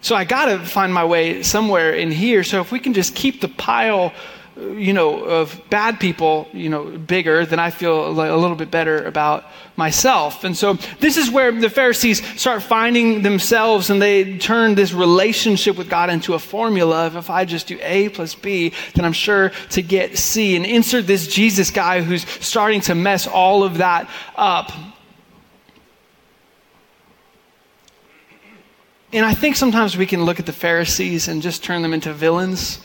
so 0.08 0.16
I 0.16 0.24
got 0.24 0.46
to 0.46 0.60
find 0.60 0.94
my 0.94 1.04
way 1.04 1.44
somewhere 1.44 1.94
in 1.94 2.12
here. 2.12 2.42
So 2.46 2.62
if 2.62 2.72
we 2.72 2.80
can 2.80 2.94
just 2.94 3.14
keep 3.14 3.42
the 3.42 3.50
pile, 3.50 4.14
you 4.56 4.94
know, 4.94 5.22
of 5.22 5.62
bad 5.70 6.00
people, 6.00 6.48
you 6.54 6.70
know, 6.70 6.86
bigger, 6.86 7.46
then 7.46 7.60
I 7.60 7.72
feel 7.72 8.08
a 8.08 8.38
little 8.38 8.56
bit 8.56 8.72
better 8.72 9.04
about 9.04 9.44
myself. 9.76 10.46
And 10.46 10.56
so 10.56 10.76
this 11.02 11.18
is 11.18 11.30
where 11.30 11.52
the 11.52 11.70
Pharisees 11.70 12.26
start 12.40 12.64
finding 12.64 13.22
themselves 13.22 13.90
and 13.90 14.02
they 14.02 14.38
turn 14.38 14.76
this 14.76 14.94
relationship 14.94 15.78
with 15.78 15.90
God 15.90 16.10
into 16.10 16.36
a 16.36 16.40
formula 16.40 17.08
of 17.08 17.18
if 17.18 17.30
I 17.30 17.44
just 17.44 17.68
do 17.68 17.78
A 17.82 18.08
plus 18.08 18.34
B, 18.34 18.72
then 18.94 19.04
I'm 19.04 19.12
sure 19.12 19.52
to 19.72 19.82
get 19.82 20.18
C. 20.18 20.56
And 20.56 20.66
insert 20.66 21.06
this 21.06 21.28
Jesus 21.28 21.70
guy 21.70 22.02
who's 22.02 22.26
starting 22.40 22.80
to 22.82 22.96
mess 22.96 23.28
all 23.28 23.62
of 23.66 23.80
that 23.80 24.10
up. 24.38 24.72
And 29.14 29.26
I 29.26 29.34
think 29.34 29.56
sometimes 29.56 29.96
we 29.96 30.06
can 30.06 30.24
look 30.24 30.40
at 30.40 30.46
the 30.46 30.54
Pharisees 30.54 31.28
and 31.28 31.42
just 31.42 31.64
turn 31.64 31.82
them 31.82 31.94
into 31.94 32.14
villains 32.14 32.80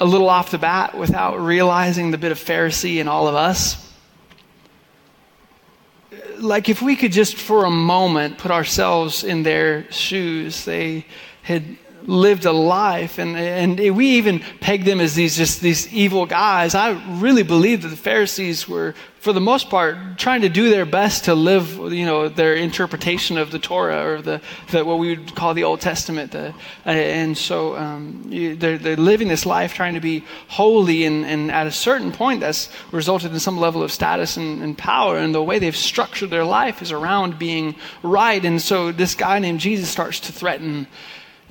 a 0.00 0.04
little 0.04 0.28
off 0.28 0.50
the 0.50 0.58
bat 0.58 0.96
without 0.96 1.40
realizing 1.40 2.10
the 2.10 2.18
bit 2.18 2.32
of 2.32 2.38
Pharisee 2.38 2.98
in 2.98 3.08
all 3.08 3.26
of 3.26 3.34
us. 3.34 3.92
Like 6.38 6.68
if 6.68 6.82
we 6.82 6.94
could 6.94 7.12
just 7.12 7.36
for 7.36 7.64
a 7.64 7.70
moment 7.70 8.38
put 8.38 8.50
ourselves 8.50 9.24
in 9.24 9.42
their 9.42 9.90
shoes, 9.90 10.64
they 10.64 11.06
had 11.42 11.76
lived 12.08 12.46
a 12.46 12.52
life 12.52 13.18
and, 13.18 13.36
and 13.36 13.78
we 13.94 14.06
even 14.12 14.40
pegged 14.60 14.86
them 14.86 14.98
as 14.98 15.14
these 15.14 15.36
just 15.36 15.60
these 15.60 15.92
evil 15.92 16.24
guys. 16.24 16.74
I 16.74 16.92
really 17.20 17.42
believe 17.42 17.82
that 17.82 17.88
the 17.88 17.96
pharisees 17.96 18.66
were 18.66 18.94
for 19.20 19.34
the 19.34 19.40
most 19.40 19.68
part 19.68 20.16
trying 20.16 20.40
to 20.40 20.48
do 20.48 20.70
their 20.70 20.86
best 20.86 21.24
to 21.24 21.34
live 21.34 21.92
you 21.92 22.06
know 22.06 22.28
their 22.28 22.54
interpretation 22.54 23.36
of 23.36 23.50
the 23.50 23.58
torah 23.58 24.06
or 24.06 24.22
the, 24.22 24.40
the 24.70 24.82
what 24.84 24.98
we 24.98 25.10
would 25.10 25.34
call 25.34 25.52
the 25.52 25.64
old 25.64 25.82
testament. 25.82 26.32
The, 26.32 26.54
uh, 26.86 26.88
and 26.88 27.36
so 27.36 27.76
um, 27.76 28.24
they're, 28.26 28.78
they're 28.78 28.96
living 28.96 29.28
this 29.28 29.44
life 29.44 29.74
trying 29.74 29.94
to 29.94 30.00
be 30.00 30.24
holy 30.48 31.04
and, 31.04 31.26
and 31.26 31.50
at 31.50 31.66
a 31.66 31.72
certain 31.72 32.10
point 32.10 32.40
that's 32.40 32.70
resulted 32.90 33.32
in 33.32 33.40
some 33.40 33.58
level 33.58 33.82
of 33.82 33.92
status 33.92 34.38
and, 34.38 34.62
and 34.62 34.78
power 34.78 35.18
and 35.18 35.34
the 35.34 35.42
way 35.42 35.58
they've 35.58 35.76
structured 35.76 36.30
their 36.30 36.44
life 36.44 36.80
is 36.80 36.90
around 36.90 37.38
being 37.38 37.74
right. 38.02 38.42
And 38.42 38.62
so 38.62 38.92
this 38.92 39.14
guy 39.14 39.38
named 39.40 39.60
jesus 39.60 39.90
starts 39.90 40.20
to 40.20 40.32
threaten 40.32 40.86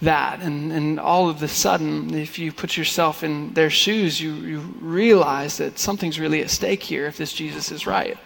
that. 0.01 0.42
And, 0.42 0.72
and 0.72 1.00
all 1.00 1.30
of 1.30 1.42
a 1.44 1.48
sudden, 1.48 2.13
if 2.13 2.38
you 2.38 2.51
put 2.51 2.77
yourself 2.77 3.24
in 3.24 3.54
their 3.54 3.70
shoes, 3.70 4.22
you, 4.22 4.34
you 4.34 4.60
realize 4.80 5.58
that 5.58 5.80
something's 5.80 6.20
really 6.20 6.42
at 6.42 6.50
stake 6.50 6.84
here 6.84 7.08
if 7.08 7.18
this 7.18 7.34
Jesus 7.34 7.72
is 7.72 7.88
right. 7.88 8.18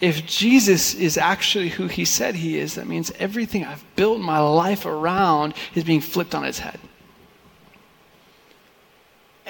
If 0.00 0.24
Jesus 0.24 0.94
is 0.94 1.18
actually 1.18 1.68
who 1.68 1.86
he 1.86 2.06
said 2.06 2.34
he 2.34 2.58
is, 2.58 2.76
that 2.76 2.86
means 2.86 3.12
everything 3.18 3.64
I've 3.64 3.84
built 3.96 4.20
my 4.20 4.38
life 4.38 4.86
around 4.86 5.52
is 5.74 5.84
being 5.84 6.00
flipped 6.00 6.34
on 6.34 6.44
its 6.44 6.58
head. 6.58 6.80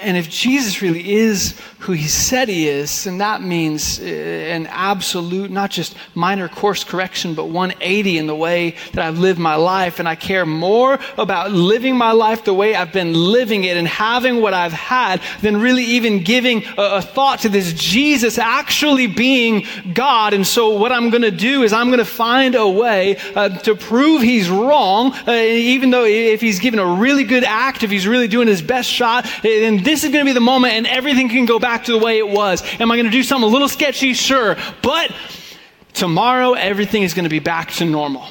And 0.01 0.17
if 0.17 0.29
Jesus 0.29 0.81
really 0.81 1.13
is 1.13 1.59
who 1.79 1.93
he 1.93 2.07
said 2.07 2.47
he 2.47 2.67
is, 2.67 3.05
then 3.05 3.17
that 3.19 3.41
means 3.41 3.99
uh, 3.99 4.03
an 4.03 4.67
absolute, 4.67 5.49
not 5.49 5.71
just 5.71 5.95
minor 6.15 6.47
course 6.47 6.83
correction, 6.83 7.33
but 7.33 7.45
180 7.45 8.17
in 8.17 8.27
the 8.27 8.35
way 8.35 8.75
that 8.93 9.05
I've 9.05 9.17
lived 9.17 9.39
my 9.39 9.55
life. 9.55 9.99
And 9.99 10.07
I 10.07 10.15
care 10.15 10.45
more 10.45 10.99
about 11.17 11.51
living 11.51 11.95
my 11.95 12.11
life 12.11 12.43
the 12.43 12.53
way 12.53 12.75
I've 12.75 12.93
been 12.93 13.13
living 13.13 13.63
it 13.63 13.77
and 13.77 13.87
having 13.87 14.41
what 14.41 14.53
I've 14.53 14.73
had 14.73 15.21
than 15.41 15.61
really 15.61 15.83
even 15.83 16.23
giving 16.23 16.63
a, 16.77 16.97
a 16.97 17.01
thought 17.01 17.39
to 17.39 17.49
this 17.49 17.73
Jesus 17.73 18.37
actually 18.37 19.07
being 19.07 19.65
God. 19.93 20.33
And 20.33 20.45
so 20.45 20.77
what 20.77 20.91
I'm 20.91 21.09
going 21.09 21.23
to 21.23 21.31
do 21.31 21.63
is 21.63 21.73
I'm 21.73 21.87
going 21.87 21.99
to 21.99 22.05
find 22.05 22.55
a 22.55 22.67
way 22.67 23.17
uh, 23.35 23.49
to 23.49 23.75
prove 23.75 24.21
he's 24.21 24.49
wrong, 24.49 25.13
uh, 25.27 25.31
even 25.31 25.89
though 25.89 26.05
if 26.05 26.41
he's 26.41 26.59
given 26.59 26.79
a 26.79 26.85
really 26.85 27.23
good 27.23 27.43
act, 27.43 27.83
if 27.83 27.91
he's 27.91 28.07
really 28.07 28.27
doing 28.27 28.47
his 28.47 28.61
best 28.61 28.89
shot, 28.89 29.25
then 29.41 29.83
this 29.91 30.05
is 30.05 30.11
going 30.11 30.25
to 30.25 30.29
be 30.29 30.33
the 30.33 30.39
moment 30.39 30.73
and 30.73 30.87
everything 30.87 31.27
can 31.27 31.45
go 31.45 31.59
back 31.59 31.83
to 31.85 31.91
the 31.91 31.97
way 31.97 32.17
it 32.17 32.27
was. 32.27 32.63
Am 32.79 32.91
I 32.91 32.95
going 32.95 33.05
to 33.05 33.11
do 33.11 33.23
something 33.23 33.47
a 33.47 33.51
little 33.51 33.67
sketchy? 33.67 34.13
Sure. 34.13 34.55
But 34.81 35.13
tomorrow, 35.93 36.53
everything 36.53 37.03
is 37.03 37.13
going 37.13 37.25
to 37.25 37.29
be 37.29 37.39
back 37.39 37.71
to 37.71 37.85
normal. 37.85 38.25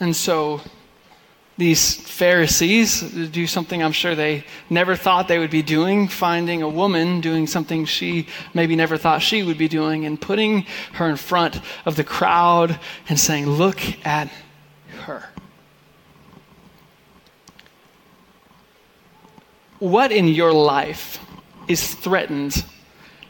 And 0.00 0.16
so 0.16 0.62
these 1.58 1.94
Pharisees 1.94 3.00
do 3.28 3.46
something 3.46 3.82
I'm 3.82 3.92
sure 3.92 4.14
they 4.14 4.44
never 4.70 4.96
thought 4.96 5.28
they 5.28 5.38
would 5.38 5.50
be 5.50 5.62
doing, 5.62 6.08
finding 6.08 6.62
a 6.62 6.68
woman 6.68 7.20
doing 7.20 7.46
something 7.46 7.84
she 7.84 8.28
maybe 8.54 8.76
never 8.76 8.96
thought 8.96 9.20
she 9.20 9.42
would 9.42 9.58
be 9.58 9.68
doing, 9.68 10.06
and 10.06 10.18
putting 10.18 10.62
her 10.94 11.08
in 11.08 11.16
front 11.16 11.60
of 11.84 11.96
the 11.96 12.04
crowd 12.04 12.78
and 13.08 13.20
saying, 13.20 13.46
Look 13.46 13.80
at 14.06 14.30
her. 15.04 15.28
What 19.78 20.12
in 20.12 20.28
your 20.28 20.52
life 20.52 21.18
is 21.68 21.94
threatened 21.94 22.64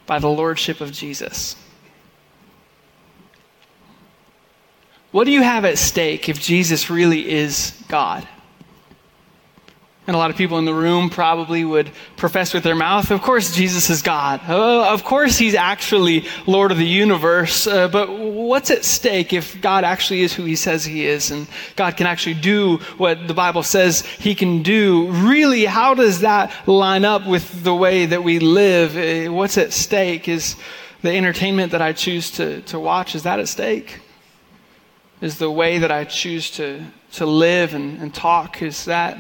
by 0.07 0.19
the 0.19 0.29
lordship 0.29 0.81
of 0.81 0.93
Jesus? 0.93 1.57
What 5.11 5.25
do 5.25 5.33
you 5.33 5.43
have 5.43 5.65
at 5.65 5.79
stake 5.79 6.29
if 6.29 6.41
Jesus 6.41 6.91
really 6.91 7.29
is 7.29 7.73
God? 7.88 8.26
And 10.06 10.14
a 10.14 10.18
lot 10.18 10.30
of 10.30 10.36
people 10.36 10.58
in 10.58 10.64
the 10.64 10.75
room 10.75 11.10
probably 11.10 11.64
would 11.64 11.90
profess 12.16 12.54
with 12.54 12.62
their 12.62 12.76
mouth, 12.76 13.10
of 13.10 13.22
course, 13.22 13.52
Jesus 13.52 13.90
is 13.90 14.02
God. 14.02 14.40
Uh, 14.48 14.92
of 14.92 15.02
course, 15.02 15.36
he's 15.36 15.56
actually 15.56 16.26
Lord 16.46 16.70
of 16.70 16.78
the 16.78 16.86
universe. 16.86 17.66
Uh, 17.66 17.88
but 17.88 18.16
what's 18.16 18.70
at 18.70 18.84
stake 18.84 19.32
if 19.32 19.60
God 19.60 19.82
actually 19.82 20.22
is 20.22 20.32
who 20.32 20.44
he 20.44 20.54
says 20.54 20.84
he 20.84 21.06
is 21.06 21.32
and 21.32 21.48
God 21.75 21.96
can 21.96 22.06
actually 22.06 22.34
do 22.34 22.76
what 22.98 23.26
the 23.26 23.34
Bible 23.34 23.64
says 23.64 24.02
he 24.02 24.36
can 24.36 24.62
do? 24.62 25.10
Really, 25.10 25.64
how 25.64 25.94
does 25.94 26.20
that 26.20 26.52
line 26.68 27.04
up 27.04 27.26
with 27.26 27.64
the 27.64 27.75
way 27.75 28.06
that 28.06 28.22
we 28.22 28.38
live? 28.38 28.96
Uh, 28.96 29.32
what's 29.32 29.58
at 29.58 29.72
stake? 29.72 30.28
Is 30.28 30.54
the 31.02 31.16
entertainment 31.16 31.72
that 31.72 31.82
I 31.82 31.92
choose 31.92 32.30
to, 32.32 32.60
to 32.62 32.78
watch, 32.78 33.16
is 33.16 33.25
that 33.25 33.40
at 33.40 33.48
stake? 33.48 34.00
Is 35.20 35.38
the 35.38 35.50
way 35.50 35.78
that 35.78 35.90
I 35.90 36.04
choose 36.04 36.50
to, 36.52 36.84
to 37.14 37.26
live 37.26 37.75
and, 37.75 38.00
and 38.00 38.14
talk, 38.14 38.62
is 38.62 38.84
that 38.84 39.16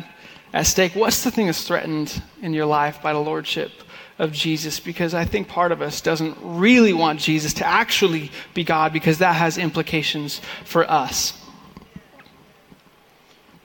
at 0.56 0.66
stake. 0.66 0.96
What's 0.96 1.22
the 1.22 1.30
thing 1.30 1.46
that's 1.46 1.64
threatened 1.64 2.22
in 2.40 2.54
your 2.54 2.64
life 2.64 3.02
by 3.02 3.12
the 3.12 3.18
lordship 3.18 3.70
of 4.18 4.32
Jesus? 4.32 4.80
Because 4.80 5.12
I 5.12 5.26
think 5.26 5.48
part 5.48 5.70
of 5.70 5.82
us 5.82 6.00
doesn't 6.00 6.34
really 6.40 6.94
want 6.94 7.20
Jesus 7.20 7.52
to 7.54 7.66
actually 7.66 8.30
be 8.54 8.64
God 8.64 8.90
because 8.90 9.18
that 9.18 9.34
has 9.34 9.58
implications 9.58 10.40
for 10.64 10.90
us. 10.90 11.38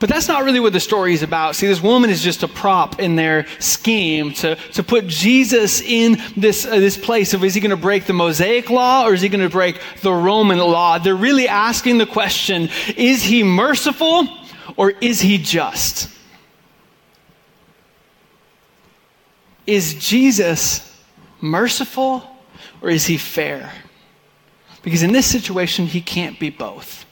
But 0.00 0.10
that's 0.10 0.28
not 0.28 0.44
really 0.44 0.60
what 0.60 0.74
the 0.74 0.80
story 0.80 1.14
is 1.14 1.22
about. 1.22 1.56
See, 1.56 1.66
this 1.66 1.82
woman 1.82 2.10
is 2.10 2.22
just 2.22 2.42
a 2.42 2.48
prop 2.48 3.00
in 3.00 3.16
their 3.16 3.46
scheme 3.58 4.34
to, 4.34 4.56
to 4.74 4.82
put 4.82 5.06
Jesus 5.06 5.80
in 5.80 6.20
this, 6.36 6.66
uh, 6.66 6.78
this 6.78 6.98
place 6.98 7.32
of 7.32 7.42
is 7.42 7.54
he 7.54 7.60
going 7.62 7.70
to 7.70 7.76
break 7.76 8.04
the 8.04 8.12
Mosaic 8.12 8.68
law 8.68 9.06
or 9.06 9.14
is 9.14 9.22
he 9.22 9.30
going 9.30 9.40
to 9.40 9.48
break 9.48 9.80
the 10.02 10.12
Roman 10.12 10.58
law? 10.58 10.98
They're 10.98 11.14
really 11.14 11.48
asking 11.48 11.96
the 11.96 12.06
question 12.06 12.68
is 12.98 13.22
he 13.22 13.42
merciful 13.44 14.28
or 14.76 14.90
is 14.90 15.22
he 15.22 15.38
just? 15.38 16.10
Is 19.66 19.94
Jesus 19.94 20.88
merciful 21.40 22.24
or 22.80 22.90
is 22.90 23.06
he 23.06 23.16
fair? 23.16 23.72
Because 24.82 25.02
in 25.02 25.12
this 25.12 25.26
situation, 25.26 25.86
he 25.86 26.00
can't 26.00 26.38
be 26.40 26.50
both. 26.50 27.04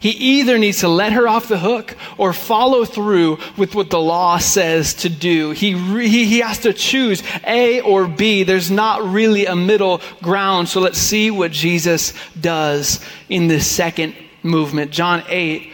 He 0.00 0.10
either 0.10 0.58
needs 0.58 0.80
to 0.80 0.88
let 0.88 1.12
her 1.12 1.26
off 1.26 1.48
the 1.48 1.58
hook 1.58 1.96
or 2.18 2.32
follow 2.32 2.84
through 2.84 3.38
with 3.56 3.74
what 3.74 3.90
the 3.90 3.98
law 3.98 4.38
says 4.38 4.94
to 4.94 5.08
do. 5.08 5.50
He, 5.50 5.72
he, 6.08 6.24
he 6.24 6.38
has 6.38 6.58
to 6.60 6.72
choose 6.72 7.22
A 7.44 7.80
or 7.80 8.06
B. 8.06 8.44
There's 8.44 8.70
not 8.70 9.02
really 9.04 9.46
a 9.46 9.56
middle 9.56 10.00
ground. 10.22 10.68
So 10.68 10.80
let's 10.80 10.98
see 10.98 11.30
what 11.32 11.50
Jesus 11.50 12.14
does 12.40 13.00
in 13.28 13.48
this 13.48 13.66
second 13.66 14.14
movement. 14.44 14.92
John 14.92 15.24
8, 15.28 15.72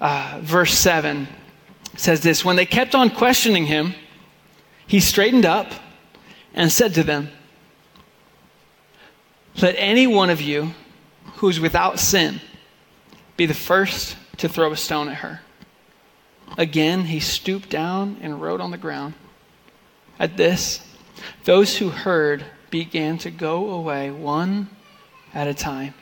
uh, 0.00 0.38
verse 0.40 0.74
7 0.74 1.26
says 1.96 2.20
this 2.20 2.44
When 2.44 2.54
they 2.54 2.66
kept 2.66 2.94
on 2.94 3.10
questioning 3.10 3.66
him, 3.66 3.94
he 4.86 5.00
straightened 5.00 5.46
up 5.46 5.72
and 6.52 6.70
said 6.70 6.94
to 6.94 7.02
them, 7.02 7.30
Let 9.60 9.74
any 9.78 10.06
one 10.06 10.30
of 10.30 10.40
you 10.40 10.72
who 11.36 11.48
is 11.48 11.60
without 11.60 11.98
sin 11.98 12.40
be 13.36 13.46
the 13.46 13.54
first 13.54 14.16
to 14.38 14.48
throw 14.48 14.72
a 14.72 14.76
stone 14.76 15.08
at 15.08 15.16
her. 15.16 15.40
Again, 16.56 17.06
he 17.06 17.20
stooped 17.20 17.68
down 17.68 18.18
and 18.20 18.40
wrote 18.40 18.60
on 18.60 18.70
the 18.70 18.78
ground. 18.78 19.14
At 20.18 20.36
this, 20.36 20.86
those 21.44 21.78
who 21.78 21.88
heard 21.90 22.44
began 22.70 23.18
to 23.18 23.30
go 23.30 23.70
away 23.70 24.10
one 24.10 24.68
at 25.32 25.48
a 25.48 25.54
time. 25.54 25.94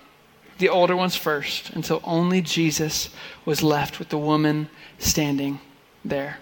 The 0.59 0.69
older 0.69 0.95
ones 0.95 1.17
first, 1.17 1.71
until 1.71 2.01
only 2.05 2.43
Jesus 2.43 3.09
was 3.45 3.62
left 3.62 3.99
with 3.99 4.11
the 4.11 4.19
woman 4.19 4.69
standing 4.99 5.61
there. 6.05 6.39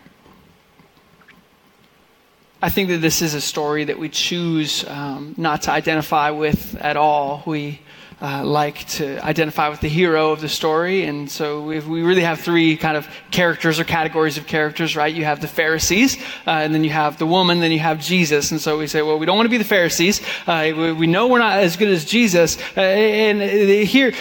I 2.62 2.68
think 2.68 2.90
that 2.90 2.98
this 2.98 3.22
is 3.22 3.32
a 3.32 3.40
story 3.40 3.84
that 3.84 3.98
we 3.98 4.10
choose 4.10 4.84
um, 4.86 5.34
not 5.38 5.62
to 5.62 5.70
identify 5.70 6.30
with 6.30 6.76
at 6.76 6.96
all. 6.96 7.42
We 7.46 7.80
uh, 8.22 8.44
like 8.44 8.86
to 8.86 9.18
identify 9.24 9.70
with 9.70 9.80
the 9.80 9.88
hero 9.88 10.30
of 10.30 10.42
the 10.42 10.48
story. 10.48 11.04
And 11.04 11.30
so 11.30 11.62
we 11.62 11.80
really 11.80 12.20
have 12.20 12.38
three 12.40 12.76
kind 12.76 12.96
of 12.96 13.08
characters 13.30 13.80
or 13.80 13.84
categories 13.84 14.36
of 14.36 14.46
characters, 14.46 14.94
right? 14.94 15.14
You 15.14 15.24
have 15.24 15.40
the 15.40 15.48
Pharisees, 15.48 16.18
uh, 16.46 16.50
and 16.50 16.74
then 16.74 16.84
you 16.84 16.90
have 16.90 17.18
the 17.18 17.26
woman, 17.26 17.60
then 17.60 17.72
you 17.72 17.78
have 17.78 17.98
Jesus. 17.98 18.50
And 18.50 18.60
so 18.60 18.76
we 18.76 18.86
say, 18.86 19.00
well, 19.00 19.18
we 19.18 19.24
don't 19.24 19.36
want 19.36 19.46
to 19.46 19.50
be 19.50 19.56
the 19.56 19.64
Pharisees. 19.64 20.20
Uh, 20.46 20.72
we, 20.76 20.92
we, 20.92 21.06
know 21.06 21.28
we're 21.28 21.38
not 21.38 21.60
as 21.60 21.78
good 21.78 21.88
as 21.88 22.04
Jesus. 22.04 22.58
Uh, 22.76 22.80
and 22.80 23.40
here, 23.40 24.12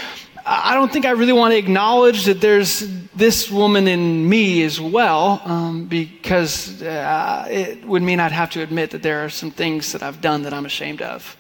I 0.52 0.74
don't 0.74 0.92
think 0.92 1.06
I 1.06 1.12
really 1.12 1.32
want 1.32 1.52
to 1.52 1.58
acknowledge 1.60 2.26
that 2.26 2.42
there's 2.42 2.80
this 3.16 3.52
woman 3.52 3.88
in 3.88 4.28
me 4.28 4.64
as 4.64 4.82
well, 4.82 5.44
um, 5.46 5.86
because 5.86 6.82
uh, 6.82 7.48
it 7.52 7.86
would 7.86 8.02
mean 8.02 8.20
I'd 8.20 8.32
have 8.32 8.50
to 8.52 8.64
admit 8.64 8.90
that 8.92 9.04
there 9.04 9.24
are 9.24 9.30
some 9.30 9.52
things 9.52 9.92
that 9.92 10.02
I've 10.02 10.22
done 10.22 10.42
that 10.44 10.54
I'm 10.54 10.66
ashamed 10.66 11.04
of. 11.04 11.38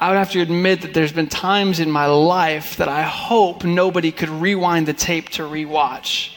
I 0.00 0.08
would 0.08 0.18
have 0.18 0.32
to 0.32 0.40
admit 0.40 0.82
that 0.82 0.92
there's 0.92 1.12
been 1.12 1.28
times 1.28 1.78
in 1.78 1.88
my 1.88 2.06
life 2.06 2.78
that 2.78 2.88
I 2.88 3.02
hope 3.02 3.62
nobody 3.62 4.10
could 4.10 4.30
rewind 4.30 4.88
the 4.88 4.94
tape 4.94 5.28
to 5.30 5.42
rewatch 5.42 6.34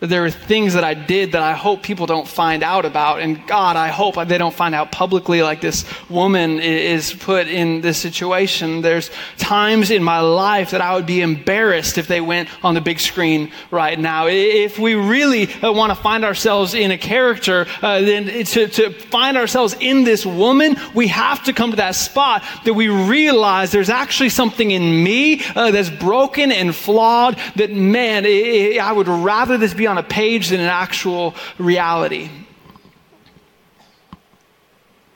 there 0.00 0.24
are 0.24 0.30
things 0.30 0.74
that 0.74 0.84
I 0.84 0.94
did 0.94 1.32
that 1.32 1.42
I 1.42 1.52
hope 1.52 1.82
people 1.82 2.06
don't 2.06 2.26
find 2.26 2.62
out 2.62 2.86
about. 2.86 3.20
And 3.20 3.46
God, 3.46 3.76
I 3.76 3.88
hope 3.88 4.14
they 4.26 4.38
don't 4.38 4.54
find 4.54 4.74
out 4.74 4.92
publicly 4.92 5.42
like 5.42 5.60
this 5.60 5.84
woman 6.08 6.58
is 6.58 7.12
put 7.12 7.48
in 7.48 7.82
this 7.82 7.98
situation. 7.98 8.80
There's 8.80 9.10
times 9.36 9.90
in 9.90 10.02
my 10.02 10.20
life 10.20 10.70
that 10.70 10.80
I 10.80 10.94
would 10.94 11.04
be 11.04 11.20
embarrassed 11.20 11.98
if 11.98 12.08
they 12.08 12.22
went 12.22 12.48
on 12.64 12.74
the 12.74 12.80
big 12.80 12.98
screen 12.98 13.52
right 13.70 13.98
now. 13.98 14.26
If 14.26 14.78
we 14.78 14.94
really 14.94 15.52
uh, 15.54 15.70
want 15.72 15.90
to 15.90 16.02
find 16.02 16.24
ourselves 16.24 16.72
in 16.72 16.90
a 16.90 16.98
character, 16.98 17.66
uh, 17.82 18.00
then 18.00 18.44
to, 18.46 18.68
to 18.68 18.90
find 18.90 19.36
ourselves 19.36 19.76
in 19.80 20.04
this 20.04 20.24
woman, 20.24 20.76
we 20.94 21.08
have 21.08 21.44
to 21.44 21.52
come 21.52 21.70
to 21.72 21.76
that 21.76 21.94
spot 21.94 22.42
that 22.64 22.72
we 22.72 22.88
realize 22.88 23.70
there's 23.70 23.90
actually 23.90 24.30
something 24.30 24.70
in 24.70 25.04
me 25.04 25.42
uh, 25.54 25.70
that's 25.70 25.90
broken 25.90 26.52
and 26.52 26.74
flawed 26.74 27.38
that, 27.56 27.70
man, 27.70 28.24
I 28.24 28.92
would 28.92 29.08
rather 29.08 29.58
this 29.58 29.74
be 29.74 29.89
on 29.90 29.98
a 29.98 30.02
page 30.02 30.48
than 30.48 30.60
an 30.60 30.66
actual 30.66 31.34
reality. 31.58 32.30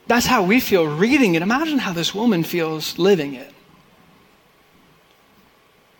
That's 0.07 0.25
how 0.25 0.43
we 0.43 0.59
feel 0.59 0.85
reading 0.85 1.35
it. 1.35 1.41
Imagine 1.41 1.79
how 1.79 1.93
this 1.93 2.13
woman 2.13 2.43
feels 2.43 2.99
living 2.99 3.33
it. 3.33 3.51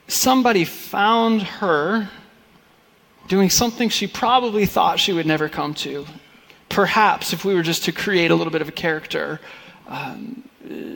Somebody 0.07 0.65
found 0.65 1.41
her 1.41 2.09
doing 3.27 3.49
something 3.49 3.89
she 3.89 4.05
probably 4.05 4.67
thought 4.67 4.99
she 4.99 5.11
would 5.11 5.25
never 5.25 5.49
come 5.49 5.73
to. 5.73 6.05
Perhaps, 6.69 7.33
if 7.33 7.43
we 7.43 7.55
were 7.55 7.63
just 7.63 7.85
to 7.85 7.91
create 7.91 8.29
a 8.29 8.35
little 8.35 8.51
bit 8.51 8.61
of 8.61 8.69
a 8.69 8.71
character, 8.71 9.39
um, 9.87 10.47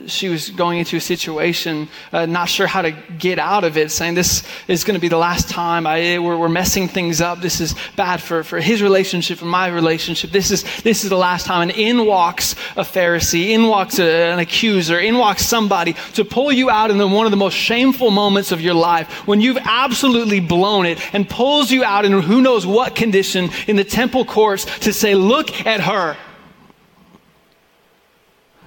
she 0.06 0.28
was 0.28 0.50
going 0.50 0.78
into 0.78 0.96
a 0.96 1.00
situation, 1.00 1.88
uh, 2.12 2.26
not 2.26 2.48
sure 2.48 2.66
how 2.66 2.82
to 2.82 2.90
get 2.90 3.38
out 3.38 3.64
of 3.64 3.76
it, 3.76 3.90
saying, 3.90 4.14
This 4.14 4.42
is 4.68 4.84
going 4.84 4.94
to 4.94 5.00
be 5.00 5.08
the 5.08 5.16
last 5.16 5.48
time. 5.48 5.86
I, 5.86 6.18
we're, 6.18 6.36
we're, 6.36 6.48
messing 6.50 6.88
things 6.88 7.20
up. 7.20 7.40
This 7.40 7.60
is 7.60 7.76
bad 7.94 8.20
for, 8.20 8.42
for 8.42 8.60
his 8.60 8.82
relationship 8.82 9.40
and 9.40 9.48
my 9.48 9.68
relationship. 9.68 10.30
This 10.32 10.50
is, 10.50 10.64
this 10.82 11.04
is 11.04 11.10
the 11.10 11.16
last 11.16 11.46
time. 11.46 11.62
And 11.62 11.78
in 11.78 12.06
walks 12.06 12.54
a 12.76 12.82
Pharisee, 12.82 13.50
in 13.50 13.68
walks 13.68 13.98
a, 14.00 14.32
an 14.32 14.40
accuser, 14.40 14.98
in 14.98 15.16
walks 15.16 15.46
somebody 15.46 15.94
to 16.14 16.24
pull 16.24 16.50
you 16.50 16.70
out 16.70 16.90
in 16.90 16.98
the, 16.98 17.06
one 17.06 17.26
of 17.26 17.30
the 17.30 17.36
most 17.36 17.54
shameful 17.54 18.10
moments 18.10 18.50
of 18.50 18.60
your 18.60 18.74
life 18.74 19.08
when 19.28 19.40
you've 19.40 19.58
absolutely 19.58 20.40
blown 20.40 20.86
it 20.86 20.98
and 21.14 21.30
pulls 21.30 21.70
you 21.70 21.84
out 21.84 22.04
in 22.04 22.12
who 22.12 22.40
knows 22.40 22.66
what 22.66 22.96
condition 22.96 23.48
in 23.68 23.76
the 23.76 23.84
temple 23.84 24.24
courts 24.24 24.64
to 24.80 24.92
say, 24.92 25.14
Look 25.14 25.66
at 25.66 25.80
her. 25.80 26.16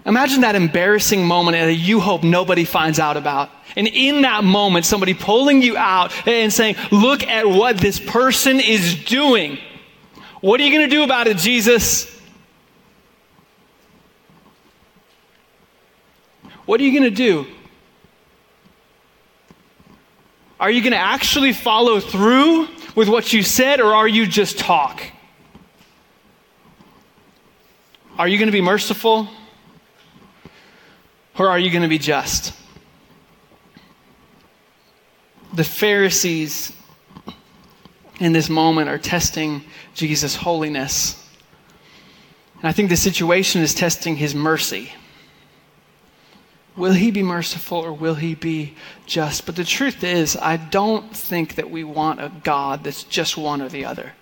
Imagine 0.05 0.41
that 0.41 0.55
embarrassing 0.55 1.25
moment 1.25 1.55
that 1.55 1.73
you 1.73 1.99
hope 1.99 2.23
nobody 2.23 2.65
finds 2.65 2.99
out 2.99 3.15
about. 3.15 3.49
And 3.75 3.87
in 3.87 4.23
that 4.23 4.43
moment, 4.43 4.85
somebody 4.85 5.13
pulling 5.13 5.61
you 5.61 5.77
out 5.77 6.11
and 6.27 6.51
saying, 6.51 6.75
Look 6.91 7.23
at 7.23 7.47
what 7.47 7.77
this 7.77 7.99
person 7.99 8.59
is 8.59 8.95
doing. 9.05 9.57
What 10.41 10.59
are 10.59 10.63
you 10.63 10.77
going 10.77 10.89
to 10.89 10.93
do 10.93 11.03
about 11.03 11.27
it, 11.27 11.37
Jesus? 11.37 12.09
What 16.65 16.81
are 16.81 16.83
you 16.83 16.91
going 16.91 17.09
to 17.09 17.15
do? 17.15 17.45
Are 20.59 20.71
you 20.71 20.81
going 20.81 20.93
to 20.93 20.97
actually 20.97 21.53
follow 21.53 21.99
through 21.99 22.67
with 22.95 23.09
what 23.09 23.33
you 23.33 23.43
said, 23.43 23.81
or 23.81 23.93
are 23.93 24.07
you 24.07 24.25
just 24.27 24.59
talk? 24.59 25.01
Are 28.17 28.27
you 28.27 28.37
going 28.37 28.47
to 28.47 28.53
be 28.53 28.61
merciful? 28.61 29.27
Or 31.37 31.49
are 31.49 31.59
you 31.59 31.71
going 31.71 31.81
to 31.81 31.87
be 31.87 31.97
just? 31.97 32.53
The 35.53 35.63
Pharisees 35.63 36.71
in 38.19 38.33
this 38.33 38.49
moment 38.49 38.89
are 38.89 38.97
testing 38.97 39.63
Jesus' 39.93 40.35
holiness. 40.35 41.19
And 42.59 42.67
I 42.67 42.71
think 42.71 42.89
the 42.89 42.97
situation 42.97 43.61
is 43.61 43.73
testing 43.73 44.15
his 44.15 44.33
mercy. 44.33 44.93
Will 46.75 46.93
he 46.93 47.11
be 47.11 47.21
merciful 47.21 47.79
or 47.79 47.93
will 47.93 48.15
he 48.15 48.33
be 48.33 48.75
just? 49.05 49.45
But 49.45 49.55
the 49.55 49.63
truth 49.63 50.03
is, 50.03 50.35
I 50.35 50.57
don't 50.57 51.15
think 51.15 51.55
that 51.55 51.69
we 51.69 51.83
want 51.83 52.19
a 52.19 52.31
God 52.43 52.83
that's 52.83 53.03
just 53.03 53.37
one 53.37 53.61
or 53.61 53.69
the 53.69 53.85
other. 53.85 54.13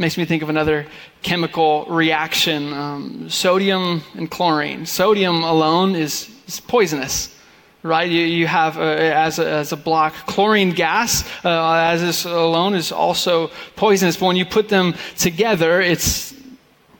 Makes 0.00 0.16
me 0.16 0.24
think 0.24 0.42
of 0.42 0.48
another 0.48 0.86
chemical 1.20 1.84
reaction 1.84 2.72
um, 2.72 3.28
sodium 3.28 4.02
and 4.14 4.30
chlorine. 4.30 4.86
Sodium 4.86 5.42
alone 5.44 5.94
is, 5.94 6.30
is 6.48 6.58
poisonous 6.58 7.36
right? 7.82 8.10
You, 8.10 8.22
you 8.24 8.46
have 8.46 8.78
uh, 8.78 8.80
as, 8.80 9.38
a, 9.38 9.50
as 9.50 9.72
a 9.72 9.76
block 9.76 10.14
chlorine 10.26 10.70
gas, 10.70 11.22
uh, 11.44 11.72
as 11.72 12.00
this 12.00 12.24
alone 12.24 12.74
is 12.74 12.92
also 12.92 13.50
poisonous, 13.76 14.16
but 14.16 14.26
when 14.26 14.36
you 14.36 14.46
put 14.46 14.70
them 14.70 14.94
together, 15.16 15.82
it's 15.82 16.34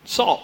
salt 0.05 0.43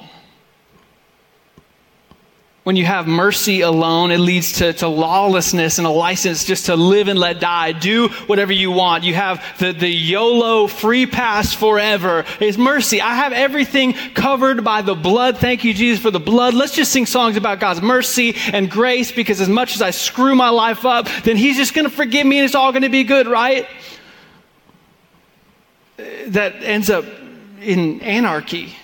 when 2.67 2.75
you 2.75 2.85
have 2.85 3.07
mercy 3.07 3.61
alone, 3.61 4.11
it 4.11 4.19
leads 4.19 4.55
to, 4.55 4.73
to 4.73 4.89
lawlessness 4.89 5.79
and 5.79 5.87
a 5.87 5.91
license 5.91 6.45
just 6.45 6.67
to 6.67 6.75
live 6.75 7.07
and 7.07 7.17
let 7.17 7.39
die. 7.39 7.71
Do 7.71 8.09
whatever 8.27 8.53
you 8.53 8.73
want. 8.73 9.05
You 9.05 9.15
have 9.15 9.41
the, 9.61 9.71
the 9.71 9.89
YOLO 9.89 10.67
free 10.67 11.07
pass 11.07 11.55
forever. 11.55 12.25
It's 12.41 12.59
mercy. 12.59 13.01
I 13.01 13.15
have 13.15 13.33
everything 13.33 13.93
covered 14.15 14.65
by 14.65 14.83
the 14.83 14.97
blood. 14.97 15.39
Thank 15.39 15.63
you, 15.63 15.73
Jesus, 15.75 16.03
for 16.03 16.11
the 16.11 16.19
blood. 16.19 16.55
Let's 16.55 16.75
just 16.75 16.91
sing 16.91 17.07
songs 17.07 17.37
about 17.37 17.61
God's 17.61 17.83
mercy 17.83 18.35
and 18.53 18.69
grace 18.69 19.13
because 19.13 19.41
as 19.41 19.49
much 19.49 19.77
as 19.77 19.81
I 19.81 19.93
screw 19.93 20.35
my 20.35 20.49
life 20.49 20.85
up, 20.85 21.07
then 21.23 21.37
He's 21.37 21.57
just 21.57 21.73
going 21.73 21.89
to 21.89 21.97
forgive 21.97 22.27
me 22.27 22.39
and 22.39 22.47
it's 22.47 22.57
all 22.57 22.73
going 22.73 22.83
to 22.83 22.89
be 22.89 23.05
good, 23.05 23.29
right? 23.29 23.69
That 25.99 26.65
ends 26.65 26.91
up 26.91 27.05
in 27.61 28.01
anarchy 28.01 28.75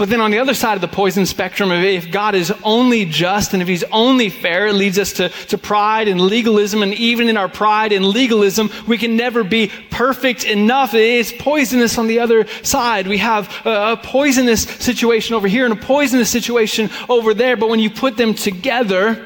But 0.00 0.08
then 0.08 0.22
on 0.22 0.30
the 0.30 0.38
other 0.38 0.54
side 0.54 0.76
of 0.76 0.80
the 0.80 0.88
poison 0.88 1.26
spectrum, 1.26 1.70
if 1.70 2.10
God 2.10 2.34
is 2.34 2.50
only 2.64 3.04
just 3.04 3.52
and 3.52 3.60
if 3.60 3.68
he's 3.68 3.84
only 3.92 4.30
fair, 4.30 4.68
it 4.68 4.72
leads 4.72 4.98
us 4.98 5.12
to, 5.12 5.28
to 5.28 5.58
pride 5.58 6.08
and 6.08 6.18
legalism. 6.18 6.82
And 6.82 6.94
even 6.94 7.28
in 7.28 7.36
our 7.36 7.50
pride 7.50 7.92
and 7.92 8.06
legalism, 8.06 8.70
we 8.88 8.96
can 8.96 9.14
never 9.14 9.44
be 9.44 9.70
perfect 9.90 10.44
enough. 10.44 10.94
It's 10.94 11.34
poisonous 11.38 11.98
on 11.98 12.06
the 12.06 12.20
other 12.20 12.46
side. 12.62 13.08
We 13.08 13.18
have 13.18 13.54
a, 13.66 13.92
a 13.92 13.96
poisonous 14.02 14.62
situation 14.62 15.34
over 15.34 15.46
here 15.46 15.66
and 15.66 15.74
a 15.74 15.84
poisonous 15.84 16.30
situation 16.30 16.88
over 17.10 17.34
there. 17.34 17.58
But 17.58 17.68
when 17.68 17.78
you 17.78 17.90
put 17.90 18.16
them 18.16 18.32
together, 18.32 19.22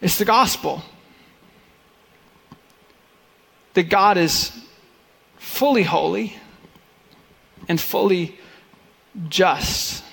it's 0.00 0.18
the 0.18 0.24
gospel. 0.24 0.82
That 3.74 3.84
God 3.84 4.18
is 4.18 4.50
fully 5.36 5.84
holy 5.84 6.34
and 7.68 7.80
fully 7.80 8.40
just. 9.28 10.04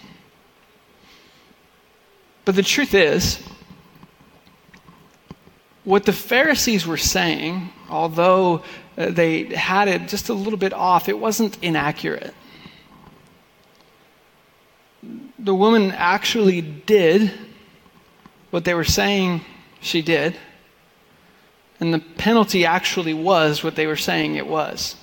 But 2.45 2.55
the 2.55 2.63
truth 2.63 2.93
is, 2.93 3.39
what 5.83 6.05
the 6.05 6.13
Pharisees 6.13 6.85
were 6.85 6.97
saying, 6.97 7.69
although 7.89 8.63
uh, 8.97 9.09
they 9.09 9.45
had 9.45 9.88
it 9.88 10.07
just 10.07 10.29
a 10.29 10.33
little 10.33 10.59
bit 10.59 10.73
off, 10.73 11.09
it 11.09 11.17
wasn't 11.17 11.57
inaccurate. 11.63 12.33
The 15.38 15.55
woman 15.55 15.91
actually 15.91 16.62
did 16.62 17.31
what 18.51 18.65
they 18.65 18.73
were 18.73 18.83
saying 18.83 19.41
she 19.79 20.01
did, 20.01 20.35
and 21.79 21.93
the 21.93 21.99
penalty 21.99 22.65
actually 22.65 23.13
was 23.13 23.63
what 23.63 23.75
they 23.75 23.88
were 23.88 23.95
saying 23.95 24.35
it 24.35 24.47
was. 24.47 24.95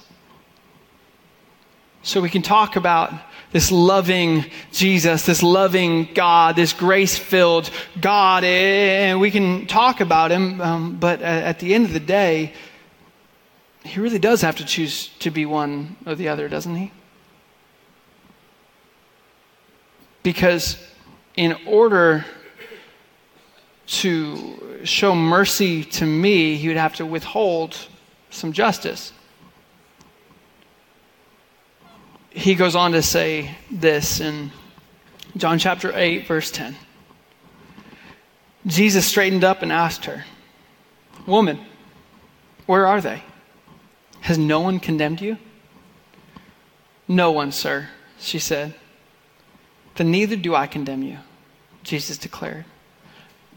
So 2.02 2.20
we 2.20 2.28
can 2.28 2.42
talk 2.42 2.76
about 2.76 3.12
this 3.56 3.72
loving 3.72 4.44
Jesus, 4.70 5.24
this 5.24 5.42
loving 5.42 6.12
God, 6.12 6.56
this 6.56 6.74
grace 6.74 7.16
filled 7.16 7.70
God. 7.98 8.44
And 8.44 9.18
we 9.18 9.30
can 9.30 9.66
talk 9.66 10.02
about 10.02 10.30
him, 10.30 10.60
um, 10.60 10.96
but 10.96 11.22
at 11.22 11.58
the 11.58 11.72
end 11.72 11.86
of 11.86 11.94
the 11.94 12.00
day, 12.00 12.52
he 13.82 13.98
really 13.98 14.18
does 14.18 14.42
have 14.42 14.56
to 14.56 14.64
choose 14.66 15.08
to 15.20 15.30
be 15.30 15.46
one 15.46 15.96
or 16.04 16.14
the 16.14 16.28
other, 16.28 16.50
doesn't 16.50 16.76
he? 16.76 16.92
Because 20.22 20.76
in 21.34 21.56
order 21.64 22.26
to 23.86 24.82
show 24.84 25.14
mercy 25.14 25.82
to 25.82 26.04
me, 26.04 26.56
he 26.56 26.68
would 26.68 26.76
have 26.76 26.96
to 26.96 27.06
withhold 27.06 27.88
some 28.28 28.52
justice. 28.52 29.14
He 32.36 32.54
goes 32.54 32.76
on 32.76 32.92
to 32.92 33.02
say 33.02 33.56
this 33.70 34.20
in 34.20 34.52
John 35.38 35.58
chapter 35.58 35.90
8, 35.96 36.26
verse 36.26 36.50
10. 36.50 36.76
Jesus 38.66 39.06
straightened 39.06 39.42
up 39.42 39.62
and 39.62 39.72
asked 39.72 40.04
her, 40.04 40.24
Woman, 41.26 41.58
where 42.66 42.86
are 42.86 43.00
they? 43.00 43.22
Has 44.20 44.36
no 44.36 44.60
one 44.60 44.80
condemned 44.80 45.22
you? 45.22 45.38
No 47.08 47.32
one, 47.32 47.52
sir, 47.52 47.88
she 48.18 48.38
said. 48.38 48.74
Then 49.94 50.10
neither 50.10 50.36
do 50.36 50.54
I 50.54 50.66
condemn 50.66 51.02
you, 51.02 51.18
Jesus 51.84 52.18
declared. 52.18 52.66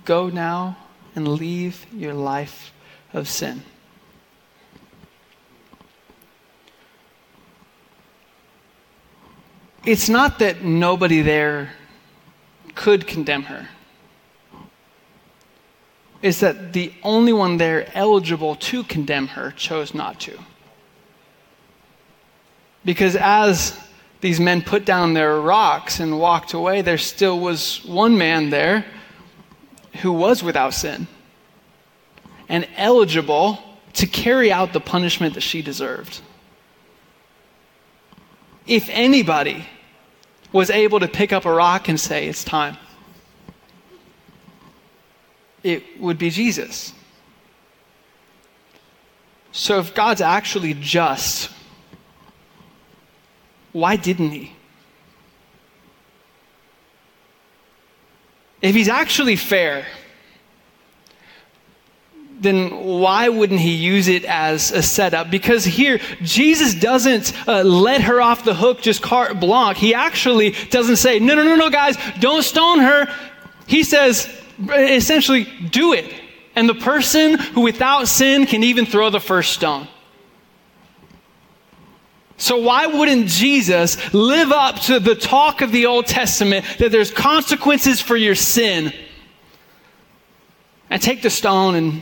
Go 0.06 0.30
now 0.30 0.78
and 1.15 1.28
leave 1.28 1.86
your 1.92 2.13
life 2.13 2.72
of 3.12 3.28
sin. 3.28 3.63
It's 9.86 10.10
not 10.10 10.39
that 10.39 10.63
nobody 10.63 11.22
there 11.22 11.72
could 12.76 13.08
condemn 13.08 13.44
her. 13.44 13.68
It's 16.22 16.42
that 16.42 16.74
the 16.74 16.92
only 17.04 17.32
one 17.32 17.58
there 17.58 17.89
eligible 17.96 18.56
to 18.56 18.84
condemn 18.84 19.28
her 19.28 19.52
chose 19.52 19.94
not 19.94 20.20
to. 20.22 20.38
Because 22.84 23.15
as 23.15 23.80
these 24.22 24.39
men 24.39 24.62
put 24.62 24.86
down 24.86 25.13
their 25.13 25.39
rocks 25.39 26.00
and 26.00 26.20
walked 26.20 26.54
away, 26.54 26.82
there 26.82 26.98
still 26.98 27.39
was 27.39 27.84
one 27.86 28.18
man 28.18 28.50
there 28.50 28.86
who 30.02 30.12
was 30.12 30.44
without 30.44 30.74
sin 30.74 31.08
and 32.50 32.68
eligible 32.76 33.60
to 33.94 34.06
carry 34.06 34.52
out 34.52 34.74
the 34.74 34.80
punishment 34.80 35.36
that 35.36 35.42
she 35.42 35.62
deserved 35.62 36.22
if 38.69 38.88
anybody 38.91 39.65
was 40.53 40.69
able 40.69 40.99
to 40.99 41.08
pick 41.08 41.34
up 41.34 41.45
a 41.45 41.51
rock 41.51 41.89
and 41.89 41.99
say, 41.99 42.27
It's 42.27 42.43
time, 42.43 42.77
it 45.63 45.99
would 45.99 46.17
be 46.17 46.29
Jesus. 46.29 46.93
So 49.51 49.79
if 49.79 49.95
God's 49.95 50.21
actually 50.21 50.75
just, 50.75 51.49
why 53.71 53.95
didn't 53.95 54.29
he? 54.29 54.53
If 58.62 58.75
he's 58.75 58.88
actually 58.88 59.36
fair, 59.36 59.88
then 62.39 62.69
why 62.86 63.30
wouldn't 63.30 63.60
he 63.60 63.73
use 63.73 64.08
it 64.08 64.23
as 64.25 64.71
a 64.71 64.82
setup? 64.82 65.30
Because 65.30 65.65
here, 65.65 65.99
Jesus 66.21 66.73
doesn't 66.73 67.34
uh, 67.47 67.63
let 67.63 68.02
her 68.02 68.21
off 68.21 68.45
the 68.45 68.54
hook 68.54 68.82
just 68.82 69.02
carte 69.02 69.39
blanche. 69.39 69.78
He 69.78 69.93
actually 69.93 70.52
doesn't 70.69 70.95
say, 70.95 71.19
no, 71.19 71.36
no, 71.36 71.43
no, 71.43 71.56
no, 71.56 71.69
guys, 71.69 71.97
don't 72.19 72.43
stone 72.43 72.80
her. 72.80 73.13
He 73.67 73.84
says, 73.84 74.30
essentially, 74.69 75.43
do 75.69 75.93
it. 75.93 76.13
And 76.56 76.67
the 76.67 76.75
person 76.75 77.38
who 77.38 77.62
without 77.62 78.08
sin 78.08 78.45
can 78.45 78.63
even 78.63 78.86
throw 78.86 79.10
the 79.10 79.19
first 79.19 79.54
stone. 79.54 79.88
So, 82.38 82.58
why 82.58 82.88
wouldn't 82.88 83.28
Jesus 83.28 84.13
live 84.13 84.54
up 84.54 84.80
to 84.84 85.02
the 85.02 85.13
talk 85.13 85.62
of 85.62 85.73
the 85.73 85.88
Old 85.88 86.08
Testament 86.08 86.65
that 86.80 86.89
there's 86.89 87.12
consequences 87.12 87.99
for 87.99 88.15
your 88.15 88.36
sin? 88.36 88.93
And 90.89 91.02
take 91.02 91.21
the 91.21 91.30
stone 91.30 91.75
and 91.75 92.02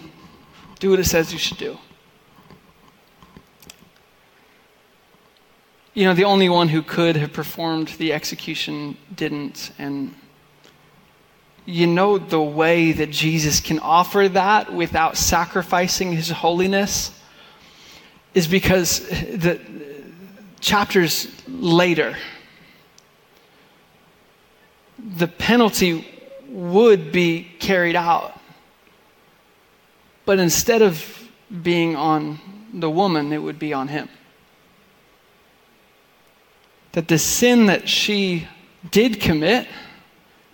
do 0.79 0.91
what 0.91 0.99
it 0.99 1.05
says 1.05 1.33
you 1.33 1.39
should 1.39 1.57
do. 1.57 1.77
You 5.93 6.05
know, 6.05 6.13
the 6.13 6.25
only 6.25 6.47
one 6.47 6.67
who 6.69 6.83
could 6.83 7.15
have 7.15 7.33
performed 7.33 7.87
the 7.97 8.13
execution 8.13 8.97
didn't. 9.15 9.71
And 9.79 10.13
you 11.65 11.87
know 11.87 12.19
the 12.19 12.41
way 12.41 12.91
that 12.91 13.09
Jesus 13.09 13.59
can 13.59 13.79
offer 13.79 14.29
that 14.29 14.71
without 14.71 15.17
sacrificing 15.17 16.11
his 16.11 16.29
holiness 16.29 17.11
is 18.35 18.47
because 18.47 18.99
the 19.09 19.59
chapters 20.59 21.27
later, 21.47 22.15
the 24.99 25.27
penalty 25.27 26.07
would 26.47 27.11
be 27.11 27.47
carried 27.59 27.95
out. 27.95 28.36
But 30.27 30.39
instead 30.39 30.81
of 30.81 31.29
being 31.63 31.95
on 31.95 32.39
the 32.73 32.89
woman, 32.89 33.31
it 33.31 33.37
would 33.37 33.57
be 33.57 33.71
on 33.71 33.87
him. 33.87 34.09
That 36.91 37.07
the 37.07 37.17
sin 37.17 37.67
that 37.67 37.87
she 37.87 38.45
did 38.91 39.21
commit, 39.21 39.69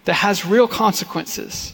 that 0.06 0.14
has 0.14 0.46
real 0.46 0.68
consequences, 0.68 1.74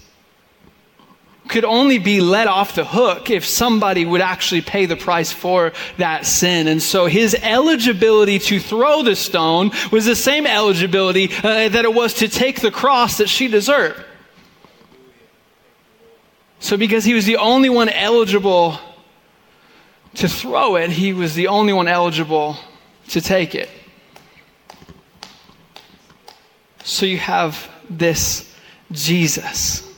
could 1.50 1.66
only 1.66 2.00
be 2.00 2.22
let 2.22 2.48
off 2.48 2.74
the 2.74 2.86
hook 2.86 3.30
if 3.30 3.44
somebody 3.44 4.06
would 4.06 4.22
actually 4.22 4.62
pay 4.62 4.86
the 4.86 4.96
price 4.96 5.34
for 5.34 5.74
that 5.98 6.26
sin. 6.26 6.70
And 6.70 6.82
so 6.82 7.08
his 7.08 7.36
eligibility 7.36 8.40
to 8.40 8.62
throw 8.62 9.04
the 9.04 9.18
stone 9.18 9.72
was 9.92 10.06
the 10.06 10.16
same 10.16 10.48
eligibility 10.48 11.30
uh, 11.44 11.68
that 11.68 11.84
it 11.84 11.94
was 11.94 12.14
to 12.14 12.30
take 12.30 12.62
the 12.62 12.72
cross 12.72 13.18
that 13.18 13.28
she 13.28 13.50
deserved. 13.50 14.06
So, 16.60 16.76
because 16.76 17.06
he 17.06 17.14
was 17.14 17.26
the 17.26 17.38
only 17.38 17.70
one 17.70 17.90
eligible 17.90 18.78
to 20.16 20.28
throw 20.28 20.76
it, 20.76 20.90
he 20.92 21.14
was 21.14 21.34
the 21.34 21.48
only 21.48 21.72
one 21.72 21.88
eligible 21.88 22.58
to 23.10 23.22
take 23.22 23.56
it. 23.56 23.70
So, 26.84 27.06
you 27.06 27.18
have 27.18 27.70
this 27.90 28.54
Jesus, 28.92 29.90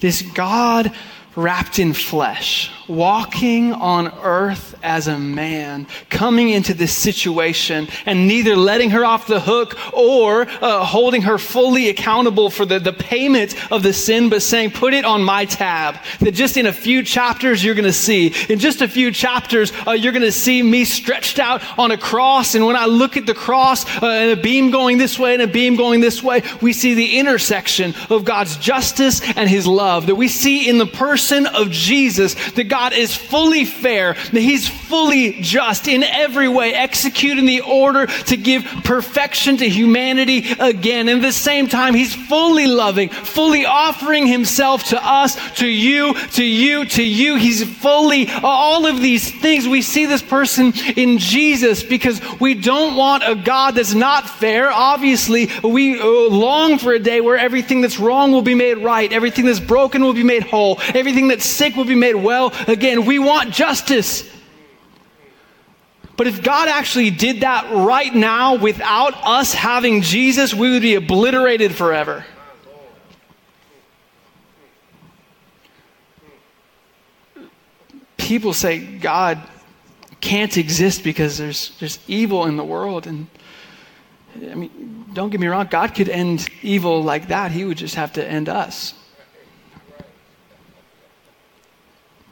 this 0.00 0.22
God 0.22 0.92
wrapped 1.34 1.78
in 1.78 1.92
flesh, 1.92 2.70
walking 2.88 3.72
on 3.72 4.08
earth 4.22 4.78
as 4.82 5.08
a 5.08 5.18
man, 5.18 5.86
coming 6.10 6.50
into 6.50 6.74
this 6.74 6.94
situation 6.94 7.88
and 8.04 8.28
neither 8.28 8.56
letting 8.56 8.90
her 8.90 9.04
off 9.04 9.26
the 9.26 9.40
hook 9.40 9.76
or 9.92 10.46
uh, 10.62 10.84
holding 10.84 11.22
her 11.22 11.38
fully 11.38 11.88
accountable 11.88 12.50
for 12.50 12.64
the, 12.64 12.78
the 12.78 12.92
payment 12.92 13.54
of 13.72 13.82
the 13.82 13.92
sin, 13.92 14.28
but 14.28 14.42
saying, 14.42 14.70
put 14.70 14.94
it 14.94 15.04
on 15.04 15.22
my 15.22 15.44
tab. 15.44 15.96
That 16.20 16.32
just 16.32 16.56
in 16.56 16.66
a 16.66 16.72
few 16.72 17.02
chapters 17.02 17.64
you're 17.64 17.74
going 17.74 17.84
to 17.84 17.92
see. 17.92 18.32
In 18.48 18.58
just 18.58 18.82
a 18.82 18.88
few 18.88 19.10
chapters, 19.10 19.72
uh, 19.86 19.92
you're 19.92 20.12
going 20.12 20.22
to 20.22 20.32
see 20.32 20.62
me 20.62 20.84
stretched 20.84 21.38
out 21.38 21.62
on 21.78 21.90
a 21.90 21.98
cross. 21.98 22.54
And 22.54 22.64
when 22.66 22.76
I 22.76 22.86
look 22.86 23.16
at 23.16 23.26
the 23.26 23.34
cross 23.34 23.84
uh, 24.02 24.06
and 24.06 24.38
a 24.38 24.42
beam 24.42 24.70
going 24.70 24.98
this 24.98 25.18
way 25.18 25.34
and 25.34 25.42
a 25.42 25.46
beam 25.46 25.76
going 25.76 26.00
this 26.00 26.22
way, 26.22 26.42
we 26.60 26.72
see 26.72 26.94
the 26.94 27.18
intersection 27.18 27.94
of 28.10 28.24
God's 28.24 28.56
justice 28.58 29.20
and 29.36 29.48
his 29.48 29.66
love. 29.66 30.06
That 30.06 30.14
we 30.14 30.28
see 30.28 30.68
in 30.68 30.78
the 30.78 30.86
person 30.86 31.46
of 31.46 31.70
Jesus 31.70 32.34
that 32.52 32.64
God 32.64 32.75
is 32.92 33.14
fully 33.14 33.64
fair, 33.64 34.14
that 34.14 34.40
he's 34.40 34.68
fully 34.68 35.40
just 35.40 35.88
in 35.88 36.02
every 36.02 36.48
way, 36.48 36.74
executing 36.74 37.46
the 37.46 37.60
order 37.60 38.06
to 38.06 38.36
give 38.36 38.64
perfection 38.84 39.56
to 39.58 39.68
humanity 39.68 40.46
again. 40.58 41.08
And 41.08 41.20
at 41.20 41.26
the 41.26 41.32
same 41.32 41.68
time, 41.68 41.94
he's 41.94 42.14
fully 42.14 42.66
loving, 42.66 43.08
fully 43.08 43.66
offering 43.66 44.26
himself 44.26 44.84
to 44.84 45.04
us, 45.04 45.36
to 45.58 45.66
you, 45.66 46.14
to 46.30 46.44
you, 46.44 46.84
to 46.86 47.02
you. 47.02 47.36
He's 47.36 47.64
fully 47.64 48.28
all 48.42 48.86
of 48.86 49.00
these 49.00 49.30
things. 49.30 49.66
We 49.66 49.82
see 49.82 50.06
this 50.06 50.22
person 50.22 50.72
in 50.96 51.18
Jesus 51.18 51.82
because 51.82 52.20
we 52.40 52.54
don't 52.54 52.96
want 52.96 53.24
a 53.26 53.34
God 53.34 53.74
that's 53.74 53.94
not 53.94 54.28
fair. 54.28 54.70
Obviously, 54.70 55.50
we 55.62 56.00
uh, 56.00 56.04
long 56.04 56.78
for 56.78 56.92
a 56.92 56.98
day 56.98 57.20
where 57.20 57.36
everything 57.36 57.80
that's 57.80 57.98
wrong 57.98 58.32
will 58.32 58.42
be 58.42 58.54
made 58.54 58.78
right, 58.78 59.12
everything 59.12 59.46
that's 59.46 59.60
broken 59.60 60.02
will 60.02 60.14
be 60.14 60.24
made 60.24 60.42
whole, 60.42 60.80
everything 60.94 61.28
that's 61.28 61.46
sick 61.46 61.76
will 61.76 61.84
be 61.84 61.94
made 61.94 62.14
well 62.14 62.52
again. 62.66 63.04
We 63.06 63.18
want 63.18 63.52
justice. 63.52 64.28
But 66.16 66.26
if 66.26 66.42
God 66.42 66.68
actually 66.68 67.10
did 67.10 67.42
that 67.42 67.70
right 67.72 68.14
now 68.14 68.54
without 68.56 69.14
us 69.22 69.52
having 69.52 70.00
Jesus, 70.00 70.54
we 70.54 70.70
would 70.70 70.82
be 70.82 70.94
obliterated 70.94 71.74
forever. 71.74 72.24
People 78.16 78.54
say 78.54 78.78
God 78.78 79.40
can't 80.20 80.56
exist 80.56 81.04
because 81.04 81.38
there's, 81.38 81.76
there's 81.78 81.98
evil 82.08 82.46
in 82.46 82.56
the 82.56 82.64
world. 82.64 83.06
And 83.06 83.28
I 84.34 84.54
mean, 84.54 85.04
don't 85.12 85.30
get 85.30 85.38
me 85.38 85.46
wrong, 85.46 85.68
God 85.70 85.94
could 85.94 86.08
end 86.08 86.48
evil 86.62 87.02
like 87.02 87.28
that. 87.28 87.52
He 87.52 87.64
would 87.64 87.78
just 87.78 87.94
have 87.94 88.14
to 88.14 88.26
end 88.26 88.48
us. 88.48 88.94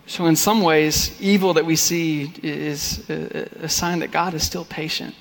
So, 0.07 0.27
in 0.27 0.37
some 0.37 0.61
ways, 0.61 1.19
evil 1.21 1.55
that 1.55 1.65
we 1.65 1.77
see 1.77 2.31
is 2.43 3.09
a, 3.09 3.69
sign 3.69 4.01
that 4.01 4.11
God 4.11 4.35
is 4.35 4.43
still 4.45 4.65
patient. 4.67 5.15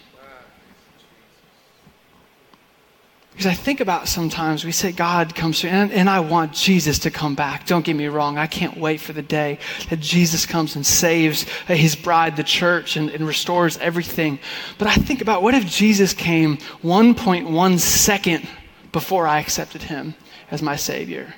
Because 3.32 3.48
I 3.48 3.54
think 3.54 3.80
about 3.80 4.08
sometimes 4.08 4.64
we 4.64 4.72
say 4.72 4.92
God 4.92 5.34
comes 5.34 5.62
through, 5.62 5.72
and, 5.72 5.92
and, 5.92 6.08
I 6.08 6.20
want 6.20 6.54
Jesus 6.54 7.00
to 7.00 7.10
come 7.10 7.34
back. 7.34 7.66
Don't 7.66 7.84
get 7.84 7.96
me 7.96 8.06
wrong. 8.06 8.38
I 8.38 8.46
can't 8.46 8.78
wait 8.78 9.00
for 9.02 9.12
the 9.12 9.24
day 9.24 9.58
that 9.90 10.00
Jesus 10.00 10.46
comes 10.46 10.76
and 10.76 10.86
saves 10.86 11.44
his 11.66 11.96
bride, 11.96 12.38
the 12.38 12.44
church, 12.44 12.96
and, 12.96 13.10
and 13.10 13.26
restores 13.26 13.78
everything. 13.80 14.38
But 14.78 14.88
I 14.88 14.96
think 14.96 15.22
about 15.22 15.42
what 15.42 15.56
if 15.56 15.66
Jesus 15.66 16.14
came 16.14 16.58
1.1 16.84 17.80
second 17.80 18.48
before 18.92 19.26
I 19.26 19.40
accepted 19.40 19.82
him 19.82 20.14
as 20.52 20.62
my 20.62 20.76
Savior? 20.76 21.34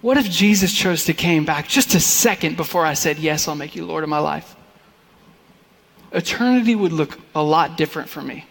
What 0.00 0.16
if 0.16 0.30
Jesus 0.30 0.72
chose 0.72 1.04
to 1.04 1.14
came 1.14 1.44
back 1.44 1.68
just 1.68 1.94
a 1.94 2.00
second 2.00 2.56
before 2.56 2.86
I 2.86 2.94
said, 2.94 3.18
Yes, 3.18 3.46
I'll 3.46 3.54
make 3.54 3.76
you 3.76 3.84
Lord 3.84 4.02
of 4.02 4.10
my 4.10 4.18
life? 4.18 4.56
Eternity 6.12 6.74
would 6.74 6.92
look 6.92 7.18
a 7.34 7.42
lot 7.42 7.76
different 7.76 8.08
for 8.08 8.22
me. 8.22 8.46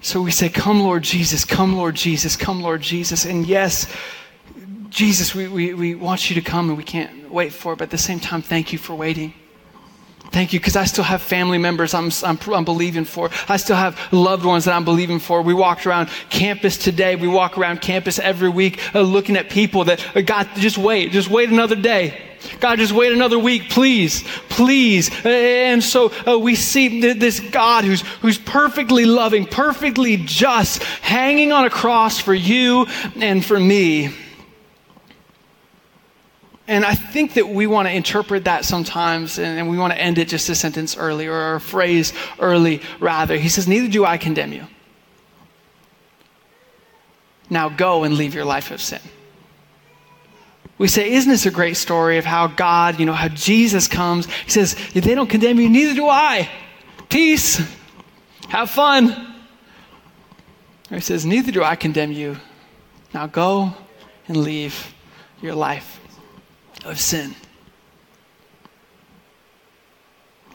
So 0.00 0.22
we 0.22 0.30
say, 0.30 0.48
Come, 0.48 0.80
Lord 0.80 1.02
Jesus, 1.02 1.44
come, 1.44 1.76
Lord 1.76 1.94
Jesus, 1.94 2.36
come, 2.36 2.62
Lord 2.62 2.80
Jesus. 2.80 3.26
And 3.26 3.46
yes, 3.46 3.92
Jesus, 4.88 5.34
we, 5.34 5.48
we, 5.48 5.74
we 5.74 5.94
want 5.94 6.30
you 6.30 6.34
to 6.36 6.42
come 6.42 6.68
and 6.68 6.78
we 6.78 6.84
can't 6.84 7.30
wait 7.30 7.52
for 7.52 7.74
it, 7.74 7.76
but 7.76 7.84
at 7.84 7.90
the 7.90 7.98
same 7.98 8.20
time, 8.20 8.40
thank 8.40 8.72
you 8.72 8.78
for 8.78 8.94
waiting. 8.94 9.34
Thank 10.36 10.52
you, 10.52 10.60
because 10.60 10.76
I 10.76 10.84
still 10.84 11.02
have 11.02 11.22
family 11.22 11.56
members 11.56 11.94
I'm, 11.94 12.10
I'm, 12.22 12.38
I'm, 12.52 12.66
believing 12.66 13.06
for. 13.06 13.30
I 13.48 13.56
still 13.56 13.74
have 13.74 13.98
loved 14.12 14.44
ones 14.44 14.66
that 14.66 14.74
I'm 14.74 14.84
believing 14.84 15.18
for. 15.18 15.40
We 15.40 15.54
walked 15.54 15.86
around 15.86 16.10
campus 16.28 16.76
today. 16.76 17.16
We 17.16 17.26
walk 17.26 17.56
around 17.56 17.80
campus 17.80 18.18
every 18.18 18.50
week 18.50 18.94
uh, 18.94 19.00
looking 19.00 19.38
at 19.38 19.48
people 19.48 19.84
that, 19.84 20.14
uh, 20.14 20.20
God, 20.20 20.46
just 20.56 20.76
wait, 20.76 21.12
just 21.12 21.30
wait 21.30 21.48
another 21.48 21.74
day. 21.74 22.20
God, 22.60 22.76
just 22.76 22.92
wait 22.92 23.12
another 23.12 23.38
week, 23.38 23.70
please, 23.70 24.24
please. 24.50 25.10
And 25.24 25.82
so 25.82 26.12
uh, 26.26 26.38
we 26.38 26.54
see 26.54 27.14
this 27.14 27.40
God 27.40 27.84
who's, 27.84 28.02
who's 28.20 28.36
perfectly 28.36 29.06
loving, 29.06 29.46
perfectly 29.46 30.18
just, 30.18 30.82
hanging 30.82 31.50
on 31.50 31.64
a 31.64 31.70
cross 31.70 32.20
for 32.20 32.34
you 32.34 32.84
and 33.22 33.42
for 33.42 33.58
me. 33.58 34.14
And 36.68 36.84
I 36.84 36.94
think 36.94 37.34
that 37.34 37.48
we 37.48 37.66
want 37.66 37.86
to 37.86 37.94
interpret 37.94 38.44
that 38.44 38.64
sometimes, 38.64 39.38
and 39.38 39.70
we 39.70 39.78
want 39.78 39.92
to 39.92 40.00
end 40.00 40.18
it 40.18 40.26
just 40.28 40.48
a 40.48 40.54
sentence 40.54 40.96
early 40.96 41.28
or 41.28 41.54
a 41.54 41.60
phrase 41.60 42.12
early, 42.40 42.82
rather. 42.98 43.36
He 43.36 43.48
says, 43.48 43.68
Neither 43.68 43.88
do 43.88 44.04
I 44.04 44.16
condemn 44.18 44.52
you. 44.52 44.66
Now 47.48 47.68
go 47.68 48.02
and 48.02 48.14
leave 48.14 48.34
your 48.34 48.44
life 48.44 48.72
of 48.72 48.80
sin. 48.80 49.00
We 50.76 50.88
say, 50.88 51.12
Isn't 51.12 51.30
this 51.30 51.46
a 51.46 51.52
great 51.52 51.76
story 51.76 52.18
of 52.18 52.24
how 52.24 52.48
God, 52.48 52.98
you 52.98 53.06
know, 53.06 53.12
how 53.12 53.28
Jesus 53.28 53.86
comes? 53.86 54.26
He 54.26 54.50
says, 54.50 54.74
they 54.92 55.14
don't 55.14 55.30
condemn 55.30 55.60
you, 55.60 55.68
neither 55.68 55.94
do 55.94 56.08
I. 56.08 56.50
Peace. 57.08 57.62
Have 58.48 58.70
fun. 58.70 59.34
He 60.90 61.00
says, 61.00 61.24
Neither 61.24 61.52
do 61.52 61.62
I 61.62 61.76
condemn 61.76 62.10
you. 62.10 62.38
Now 63.14 63.28
go 63.28 63.72
and 64.26 64.36
leave 64.36 64.92
your 65.40 65.54
life 65.54 66.00
of 66.86 67.00
sin. 67.00 67.34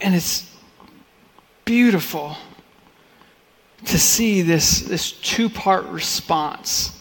And 0.01 0.15
it's 0.15 0.49
beautiful 1.65 2.37
to 3.85 3.99
see 3.99 4.41
this, 4.41 4.81
this 4.81 5.11
two 5.11 5.49
part 5.49 5.85
response 5.85 7.00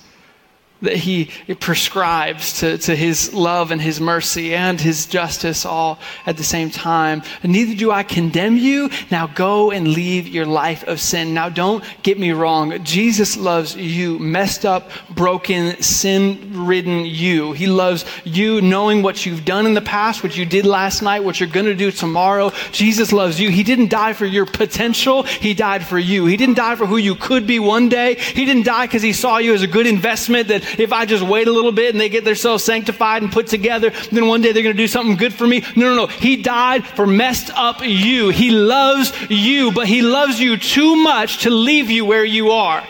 that 0.82 0.96
he 0.96 1.30
prescribes 1.60 2.60
to, 2.60 2.78
to 2.78 2.96
his 2.96 3.34
love 3.34 3.70
and 3.70 3.80
his 3.80 4.00
mercy 4.00 4.54
and 4.54 4.80
his 4.80 5.06
justice 5.06 5.64
all 5.64 5.98
at 6.26 6.36
the 6.36 6.44
same 6.44 6.70
time. 6.70 7.22
Neither 7.44 7.74
do 7.74 7.90
I 7.90 8.02
condemn 8.02 8.56
you. 8.56 8.90
Now 9.10 9.26
go 9.26 9.70
and 9.70 9.88
leave 9.88 10.26
your 10.26 10.46
life 10.46 10.84
of 10.84 11.00
sin. 11.00 11.34
Now 11.34 11.48
don't 11.48 11.84
get 12.02 12.18
me 12.18 12.32
wrong. 12.32 12.82
Jesus 12.84 13.36
loves 13.36 13.76
you, 13.76 14.18
messed 14.18 14.64
up, 14.64 14.90
broken, 15.10 15.80
sin 15.82 16.66
ridden 16.66 17.04
you. 17.04 17.52
He 17.52 17.66
loves 17.66 18.04
you 18.24 18.60
knowing 18.60 19.02
what 19.02 19.26
you've 19.26 19.44
done 19.44 19.66
in 19.66 19.74
the 19.74 19.80
past, 19.80 20.22
what 20.22 20.36
you 20.36 20.46
did 20.46 20.64
last 20.64 21.02
night, 21.02 21.20
what 21.24 21.40
you're 21.40 21.48
going 21.48 21.66
to 21.66 21.74
do 21.74 21.90
tomorrow. 21.90 22.52
Jesus 22.72 23.12
loves 23.12 23.38
you. 23.38 23.50
He 23.50 23.62
didn't 23.62 23.90
die 23.90 24.12
for 24.12 24.26
your 24.26 24.46
potential. 24.46 25.24
He 25.24 25.54
died 25.54 25.84
for 25.84 25.98
you. 25.98 26.26
He 26.26 26.36
didn't 26.36 26.56
die 26.56 26.76
for 26.76 26.86
who 26.86 26.96
you 26.96 27.14
could 27.14 27.46
be 27.46 27.58
one 27.58 27.88
day. 27.88 28.14
He 28.14 28.44
didn't 28.44 28.64
die 28.64 28.86
because 28.86 29.02
he 29.02 29.12
saw 29.12 29.38
you 29.38 29.54
as 29.54 29.62
a 29.62 29.66
good 29.66 29.86
investment 29.86 30.48
that 30.48 30.64
if 30.78 30.92
I 30.92 31.06
just 31.06 31.22
wait 31.22 31.48
a 31.48 31.52
little 31.52 31.72
bit 31.72 31.92
and 31.94 32.00
they 32.00 32.08
get 32.08 32.24
themselves 32.24 32.64
sanctified 32.64 33.22
and 33.22 33.32
put 33.32 33.46
together, 33.46 33.90
then 34.12 34.26
one 34.26 34.42
day 34.42 34.52
they're 34.52 34.62
going 34.62 34.76
to 34.76 34.82
do 34.82 34.88
something 34.88 35.16
good 35.16 35.34
for 35.34 35.46
me. 35.46 35.60
No, 35.76 35.94
no, 35.94 35.94
no. 35.94 36.06
He 36.06 36.36
died 36.42 36.86
for 36.86 37.06
messed 37.06 37.50
up 37.54 37.80
you. 37.82 38.30
He 38.30 38.50
loves 38.50 39.12
you, 39.30 39.72
but 39.72 39.86
he 39.86 40.02
loves 40.02 40.40
you 40.40 40.56
too 40.56 40.96
much 40.96 41.42
to 41.42 41.50
leave 41.50 41.90
you 41.90 42.04
where 42.04 42.24
you 42.24 42.50
are. 42.50 42.82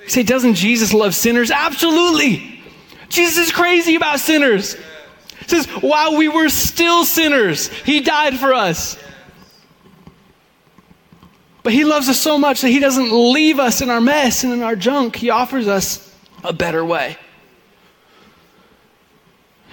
You 0.00 0.08
say, 0.08 0.22
doesn't 0.22 0.54
Jesus 0.54 0.92
love 0.92 1.14
sinners? 1.14 1.50
Absolutely. 1.50 2.60
Jesus 3.08 3.46
is 3.46 3.52
crazy 3.52 3.96
about 3.96 4.20
sinners. 4.20 4.76
Says, 5.46 5.66
while 5.66 6.16
we 6.16 6.28
were 6.28 6.48
still 6.48 7.04
sinners, 7.04 7.68
he 7.68 8.00
died 8.00 8.38
for 8.38 8.52
us. 8.52 8.98
But 11.62 11.72
he 11.72 11.84
loves 11.84 12.08
us 12.08 12.18
so 12.20 12.38
much 12.38 12.60
that 12.60 12.68
he 12.68 12.78
doesn't 12.78 13.10
leave 13.12 13.58
us 13.58 13.80
in 13.80 13.90
our 13.90 14.00
mess 14.00 14.44
and 14.44 14.52
in 14.52 14.62
our 14.62 14.76
junk. 14.76 15.16
He 15.16 15.30
offers 15.30 15.66
us 15.66 16.05
a 16.44 16.52
better 16.52 16.84
way. 16.84 17.16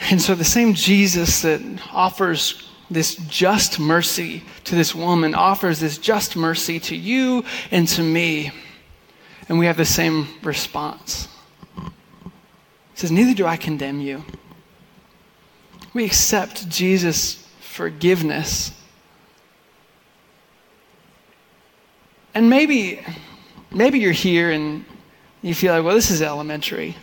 And 0.09 0.21
so, 0.21 0.35
the 0.35 0.43
same 0.43 0.73
Jesus 0.73 1.41
that 1.41 1.61
offers 1.91 2.69
this 2.89 3.15
just 3.15 3.79
mercy 3.79 4.43
to 4.65 4.75
this 4.75 4.93
woman 4.93 5.33
offers 5.33 5.79
this 5.79 5.97
just 5.97 6.35
mercy 6.35 6.79
to 6.79 6.95
you 6.95 7.43
and 7.71 7.87
to 7.89 8.01
me. 8.01 8.51
And 9.49 9.59
we 9.59 9.65
have 9.65 9.77
the 9.77 9.85
same 9.85 10.27
response. 10.41 11.27
He 11.75 11.89
says, 12.95 13.11
Neither 13.11 13.33
do 13.33 13.45
I 13.45 13.57
condemn 13.57 13.99
you. 13.99 14.23
We 15.93 16.05
accept 16.05 16.69
Jesus' 16.69 17.47
forgiveness. 17.59 18.71
And 22.33 22.49
maybe, 22.49 23.01
maybe 23.71 23.99
you're 23.99 24.11
here 24.11 24.51
and 24.51 24.85
you 25.43 25.53
feel 25.53 25.73
like, 25.73 25.83
well, 25.83 25.93
this 25.93 26.09
is 26.09 26.21
elementary. 26.21 26.95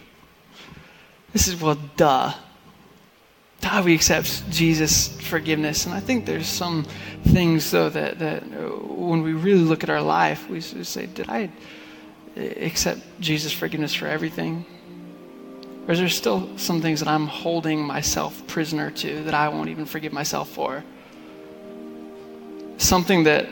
This 1.32 1.46
is, 1.46 1.60
well, 1.60 1.78
duh. 1.96 2.32
Duh, 3.60 3.82
we 3.84 3.94
accept 3.94 4.50
Jesus' 4.50 5.20
forgiveness. 5.20 5.84
And 5.84 5.94
I 5.94 6.00
think 6.00 6.24
there's 6.24 6.46
some 6.46 6.84
things, 7.28 7.70
though, 7.70 7.90
that, 7.90 8.18
that 8.18 8.42
uh, 8.42 8.70
when 8.78 9.22
we 9.22 9.34
really 9.34 9.60
look 9.60 9.84
at 9.84 9.90
our 9.90 10.00
life, 10.00 10.48
we 10.48 10.60
say, 10.62 11.04
Did 11.04 11.28
I 11.28 11.50
uh, 12.36 12.40
accept 12.40 13.02
Jesus' 13.20 13.52
forgiveness 13.52 13.92
for 13.92 14.06
everything? 14.06 14.64
Or 15.86 15.92
is 15.92 15.98
there 15.98 16.08
still 16.08 16.56
some 16.56 16.80
things 16.80 17.00
that 17.00 17.08
I'm 17.08 17.26
holding 17.26 17.84
myself 17.84 18.46
prisoner 18.46 18.90
to 18.90 19.22
that 19.24 19.34
I 19.34 19.50
won't 19.50 19.68
even 19.68 19.84
forgive 19.84 20.14
myself 20.14 20.48
for? 20.48 20.82
Something 22.78 23.24
that 23.24 23.46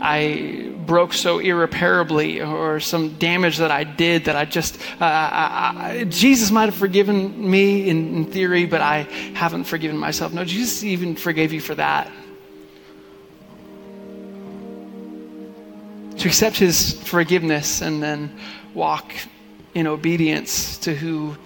I 0.00 0.72
broke 0.84 1.12
so 1.12 1.38
irreparably, 1.38 2.40
or 2.40 2.80
some 2.80 3.16
damage 3.18 3.58
that 3.58 3.70
I 3.70 3.84
did 3.84 4.24
that 4.24 4.34
I 4.34 4.44
just, 4.44 4.80
uh, 5.00 5.04
I, 5.04 5.72
I, 5.74 6.04
Jesus 6.04 6.50
might 6.50 6.66
have 6.66 6.74
forgiven 6.74 7.50
me 7.50 7.88
in, 7.88 8.16
in 8.16 8.24
theory, 8.24 8.66
but 8.66 8.80
I 8.80 9.02
haven't 9.34 9.64
forgiven 9.64 9.96
myself. 9.96 10.32
No, 10.32 10.44
Jesus 10.44 10.82
even 10.82 11.14
forgave 11.14 11.52
you 11.52 11.60
for 11.60 11.74
that. 11.76 12.10
To 16.18 16.28
accept 16.28 16.56
his 16.56 17.00
forgiveness 17.02 17.80
and 17.80 18.02
then 18.02 18.36
walk 18.74 19.12
in 19.74 19.86
obedience 19.86 20.78
to 20.78 20.94
who, 20.94 21.36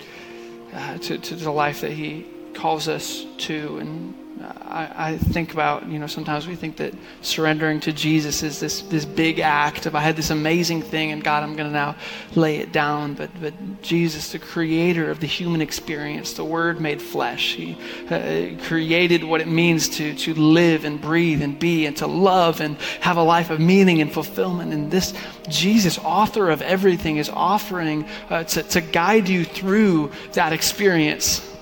uh, 0.72 0.98
to, 0.98 1.18
to 1.18 1.34
the 1.34 1.50
life 1.50 1.82
that 1.82 1.92
he 1.92 2.26
calls 2.54 2.88
us 2.88 3.24
to. 3.38 3.78
And 3.78 4.14
I, 4.46 5.12
I, 5.12 5.18
think 5.18 5.52
about, 5.52 5.88
you 5.88 5.98
know, 5.98 6.06
sometimes 6.06 6.46
we 6.46 6.54
think 6.54 6.76
that 6.76 6.94
surrendering 7.20 7.80
to 7.80 7.92
Jesus 7.92 8.42
is 8.42 8.60
this, 8.60 8.82
this 8.82 9.04
big 9.04 9.40
act 9.40 9.86
of 9.86 9.94
I 9.94 10.00
had 10.00 10.16
this 10.16 10.30
amazing 10.30 10.82
thing 10.82 11.12
and 11.12 11.22
God, 11.22 11.42
I'm 11.42 11.56
going 11.56 11.68
to 11.68 11.72
now 11.72 11.96
lay 12.34 12.58
it 12.58 12.72
down. 12.72 13.14
But, 13.14 13.30
but 13.40 13.54
Jesus, 13.82 14.32
the 14.32 14.38
creator 14.38 15.10
of 15.10 15.20
the 15.20 15.26
human 15.26 15.60
experience, 15.60 16.34
the 16.34 16.44
Word 16.44 16.80
made 16.80 17.02
flesh, 17.02 17.54
He 17.54 17.76
uh, 18.10 18.62
created 18.66 19.24
what 19.24 19.40
it 19.40 19.48
means 19.48 19.88
to, 19.90 20.14
to 20.14 20.34
live 20.34 20.84
and 20.84 21.00
breathe 21.00 21.42
and 21.42 21.58
be 21.58 21.86
and 21.86 21.96
to 21.96 22.06
love 22.06 22.60
and 22.60 22.76
have 23.00 23.16
a 23.16 23.22
life 23.22 23.50
of 23.50 23.58
meaning 23.58 24.00
and 24.00 24.12
fulfillment. 24.12 24.72
And 24.72 24.90
this 24.90 25.14
Jesus, 25.48 25.98
author 25.98 26.50
of 26.50 26.62
everything, 26.62 27.16
is 27.16 27.28
offering 27.28 28.04
uh, 28.30 28.44
to, 28.44 28.62
to 28.62 28.80
guide 28.80 29.28
you 29.28 29.44
through 29.44 30.12
that 30.32 30.52
experience 30.52 31.55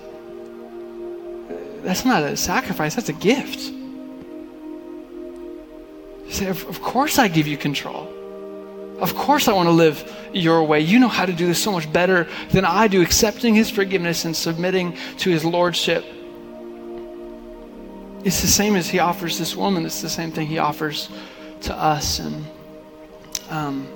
that's 1.85 2.05
not 2.05 2.23
a 2.23 2.37
sacrifice, 2.37 2.95
that's 2.95 3.11
a 3.11 3.15
gift. 3.15 3.61
You 6.27 6.33
say, 6.33 6.47
of, 6.47 6.67
of 6.67 6.81
course 6.81 7.19
I 7.19 7.29
give 7.29 7.47
you 7.47 7.57
control. 7.57 8.11
Of 8.99 9.15
course 9.15 9.49
I 9.49 9.53
want 9.53 9.67
to 9.67 9.73
live 9.73 10.11
your 10.33 10.65
way. 10.65 10.81
You 10.81 10.99
know 10.99 11.09
how 11.09 11.27
to 11.27 11.33
do 11.33 11.47
this 11.47 11.63
so 11.63 11.71
much 11.73 11.93
better 11.93 12.27
than 12.51 12.65
I 12.65 12.89
do, 12.89 13.03
accepting 13.03 13.55
his 13.55 13.71
forgiveness 13.71 14.25
and 14.25 14.35
submitting 14.35 14.97
to 15.19 15.31
his 15.31 15.45
lordship. 15.45 16.05
It's 18.25 18.41
the 18.41 18.49
same 18.49 18.77
as 18.77 18.89
he 18.89 19.01
offers 19.01 19.39
this 19.39 19.55
woman, 19.55 19.85
it's 19.85 20.01
the 20.01 20.09
same 20.09 20.33
thing 20.33 20.47
he 20.47 20.59
offers 20.59 21.11
to 21.63 21.75
us. 21.77 22.21
And 22.21 22.47
um, 23.51 23.87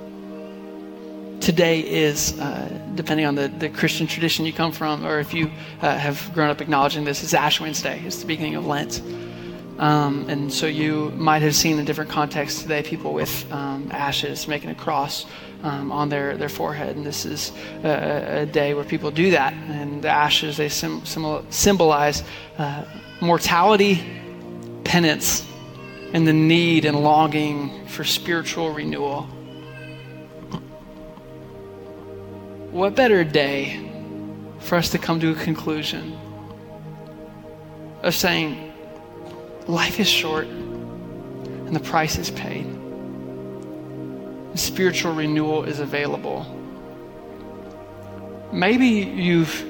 today 1.41 1.81
is, 1.81 2.39
uh, 2.41 2.69
depending 2.95 3.27
on 3.27 3.35
the, 3.35 3.49
the 3.49 3.69
Christian 3.69 4.07
tradition 4.07 4.45
you 4.45 4.53
come 4.53 4.73
from, 4.73 5.07
or 5.07 5.19
if 5.19 5.33
you 5.33 5.51
uh, 5.81 5.97
have 5.97 6.31
grown 6.35 6.51
up 6.51 6.61
acknowledging 6.61 7.05
this, 7.05 7.23
it's 7.23 7.35
Ash 7.35 7.61
Wednesday. 7.61 8.03
It's 8.05 8.21
the 8.21 8.27
beginning 8.27 8.57
of 8.57 8.67
Lent. 8.67 9.03
Um, 9.79 10.29
and 10.29 10.53
so 10.53 10.67
you 10.67 11.11
might 11.11 11.43
have 11.43 11.55
seen 11.55 11.79
in 11.79 11.85
different 11.85 12.11
contexts 12.11 12.63
today 12.63 12.83
people 12.83 13.15
with 13.15 13.51
um, 13.53 13.89
ashes 13.93 14.49
making 14.49 14.71
a 14.71 14.75
cross 14.75 15.25
um, 15.63 15.93
on 15.93 16.09
their, 16.09 16.37
their 16.37 16.49
forehead. 16.49 16.97
And 16.97 17.07
this 17.07 17.25
is 17.25 17.53
a, 17.85 18.43
a, 18.43 18.47
day 18.47 18.75
where 18.75 18.85
people 18.85 19.11
do 19.11 19.31
that. 19.31 19.53
And 19.53 20.03
the 20.03 20.09
ashes, 20.09 20.57
they 20.57 20.69
sim- 20.69 21.05
symbolize 21.51 22.25
uh, 22.59 22.85
mortality, 23.21 24.05
penance, 24.83 25.47
and 26.13 26.27
the 26.27 26.33
need 26.33 26.85
and 26.85 27.01
longing 27.01 27.87
for 27.87 28.03
spiritual 28.03 28.73
renewal. 28.73 29.29
What 32.71 32.95
better 32.95 33.25
day 33.25 33.91
for 34.59 34.77
us 34.77 34.91
to 34.91 34.99
come 34.99 35.21
to 35.21 35.31
a 35.31 35.35
conclusion 35.35 36.19
of 38.03 38.15
saying, 38.15 38.73
life 39.67 39.99
is 39.99 40.09
short 40.09 40.47
and 40.47 41.75
the 41.75 41.81
price 41.81 42.19
is 42.19 42.31
paid. 42.31 42.67
Spiritual 44.55 45.15
renewal 45.15 45.65
is 45.65 45.81
available. 45.81 46.47
Maybe 48.53 48.87
you've 48.87 49.65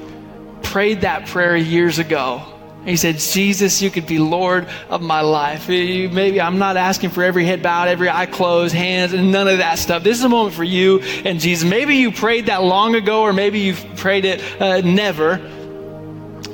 prayed 0.62 1.02
that 1.02 1.26
prayer 1.26 1.56
years 1.56 1.98
ago 1.98 2.57
he 2.84 2.96
said, 2.96 3.18
Jesus, 3.18 3.82
you 3.82 3.90
could 3.90 4.06
be 4.06 4.18
Lord 4.18 4.66
of 4.88 5.02
my 5.02 5.20
life. 5.20 5.68
Maybe 5.68 6.40
I'm 6.40 6.58
not 6.58 6.76
asking 6.76 7.10
for 7.10 7.22
every 7.22 7.44
head 7.44 7.62
bowed, 7.62 7.88
every 7.88 8.08
eye 8.08 8.26
closed, 8.26 8.74
hands, 8.74 9.12
and 9.12 9.30
none 9.30 9.46
of 9.46 9.58
that 9.58 9.78
stuff. 9.78 10.02
This 10.02 10.16
is 10.18 10.24
a 10.24 10.28
moment 10.28 10.54
for 10.54 10.64
you 10.64 11.00
and 11.00 11.38
Jesus. 11.38 11.68
Maybe 11.68 11.96
you 11.96 12.10
prayed 12.10 12.46
that 12.46 12.62
long 12.62 12.94
ago, 12.94 13.22
or 13.22 13.32
maybe 13.32 13.60
you've 13.60 13.84
prayed 13.96 14.24
it 14.24 14.40
uh, 14.60 14.80
never. 14.80 15.36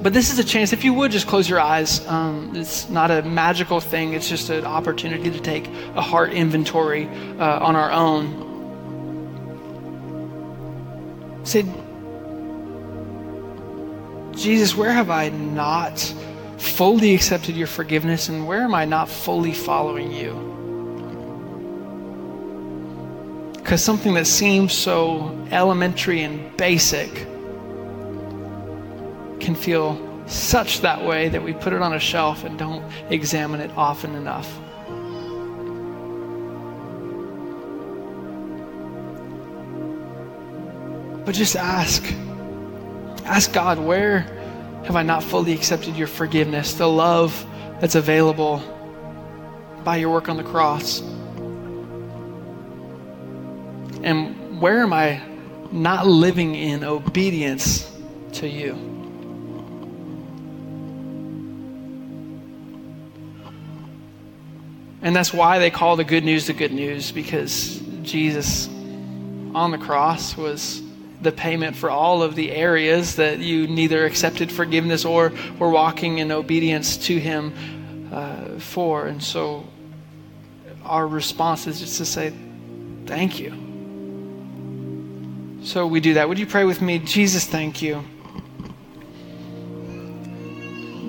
But 0.02 0.12
this 0.12 0.30
is 0.32 0.38
a 0.38 0.44
chance, 0.44 0.72
if 0.72 0.84
you 0.84 0.92
would 0.92 1.12
just 1.12 1.26
close 1.26 1.48
your 1.48 1.60
eyes. 1.60 2.06
Um, 2.06 2.52
it's 2.56 2.90
not 2.90 3.10
a 3.10 3.22
magical 3.22 3.80
thing, 3.80 4.12
it's 4.12 4.28
just 4.28 4.50
an 4.50 4.66
opportunity 4.66 5.30
to 5.30 5.40
take 5.40 5.66
a 5.94 6.02
heart 6.02 6.32
inventory 6.32 7.08
uh, 7.38 7.60
on 7.60 7.76
our 7.76 7.90
own. 7.92 8.42
Say, 11.44 11.64
Jesus, 14.36 14.74
where 14.74 14.92
have 14.92 15.10
I 15.10 15.28
not 15.28 15.98
fully 16.58 17.14
accepted 17.14 17.56
your 17.56 17.66
forgiveness 17.66 18.28
and 18.28 18.46
where 18.46 18.62
am 18.62 18.74
I 18.74 18.84
not 18.84 19.08
fully 19.08 19.52
following 19.52 20.10
you? 20.12 20.52
Because 23.56 23.82
something 23.82 24.14
that 24.14 24.26
seems 24.26 24.72
so 24.72 25.46
elementary 25.50 26.22
and 26.22 26.54
basic 26.56 27.12
can 29.40 29.54
feel 29.54 29.98
such 30.26 30.80
that 30.80 31.04
way 31.04 31.28
that 31.28 31.42
we 31.42 31.52
put 31.52 31.72
it 31.72 31.82
on 31.82 31.94
a 31.94 32.00
shelf 32.00 32.44
and 32.44 32.58
don't 32.58 32.84
examine 33.10 33.60
it 33.60 33.70
often 33.76 34.14
enough. 34.14 34.58
But 41.24 41.34
just 41.34 41.56
ask. 41.56 42.04
Ask 43.24 43.52
God, 43.52 43.78
where 43.78 44.20
have 44.84 44.96
I 44.96 45.02
not 45.02 45.22
fully 45.22 45.52
accepted 45.54 45.96
your 45.96 46.06
forgiveness, 46.06 46.74
the 46.74 46.87
love 46.87 47.46
that's 47.80 47.94
available 47.94 48.62
by 49.82 49.96
your 49.96 50.10
work 50.10 50.28
on 50.28 50.37
the 50.37 50.44
cross? 50.44 51.00
And 54.02 54.60
where 54.60 54.80
am 54.80 54.92
I 54.92 55.22
not 55.72 56.06
living 56.06 56.54
in 56.54 56.84
obedience 56.84 57.90
to 58.34 58.46
you? 58.46 58.74
And 65.00 65.16
that's 65.16 65.32
why 65.32 65.58
they 65.58 65.70
call 65.70 65.96
the 65.96 66.04
good 66.04 66.24
news 66.24 66.46
the 66.46 66.52
good 66.52 66.72
news, 66.72 67.10
because 67.10 67.80
Jesus 68.02 68.68
on 69.54 69.70
the 69.70 69.78
cross 69.78 70.37
was 70.37 70.82
the 71.24 71.32
payment 71.32 71.74
for 71.76 71.90
all 71.90 72.22
of 72.22 72.34
the 72.34 72.52
areas 72.52 73.16
that 73.16 73.40
you 73.40 73.66
neither 73.66 74.04
accepted 74.04 74.52
forgiveness 74.52 75.04
or 75.04 75.32
were 75.58 75.70
walking 75.70 76.18
in 76.18 76.30
obedience 76.30 76.96
to 76.98 77.18
Him 77.18 78.08
uh, 78.12 78.58
for. 78.60 79.06
And 79.06 79.22
so 79.22 79.66
our 80.84 81.06
response 81.06 81.66
is 81.66 81.80
just 81.80 81.98
to 81.98 82.04
say, 82.04 82.32
Thank 83.06 83.38
you. 83.40 83.64
So 85.62 85.87
we 85.87 86.00
do 86.00 86.14
that. 86.14 86.28
Would 86.28 86.38
you 86.38 86.46
pray 86.46 86.64
with 86.64 86.80
me? 86.80 86.98
Jesus, 86.98 87.44
thank 87.44 87.82
you. 87.82 88.04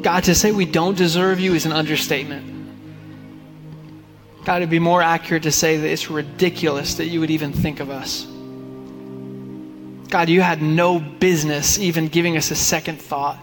God, 0.02 0.26
to 0.26 0.36
say 0.36 0.52
we 0.52 0.66
don't 0.66 0.98
deserve 0.98 1.40
you 1.40 1.56
is 1.56 1.66
an 1.66 1.72
understatement. 1.72 2.56
God, 4.46 4.58
it'd 4.58 4.70
be 4.70 4.80
more 4.80 5.02
accurate 5.02 5.44
to 5.44 5.52
say 5.52 5.78
that 5.78 5.90
it's 5.90 6.10
ridiculous 6.10 6.96
that 6.96 7.08
you 7.08 7.20
would 7.20 7.32
even 7.32 7.52
think 7.52 7.80
of 7.80 7.90
us. 7.90 8.28
God, 10.10 10.30
you 10.30 10.42
had 10.42 10.62
no 10.62 11.00
business 11.00 11.80
even 11.80 12.08
giving 12.08 12.38
us 12.38 12.52
a 12.52 12.56
second 12.56 13.02
thought. 13.02 13.40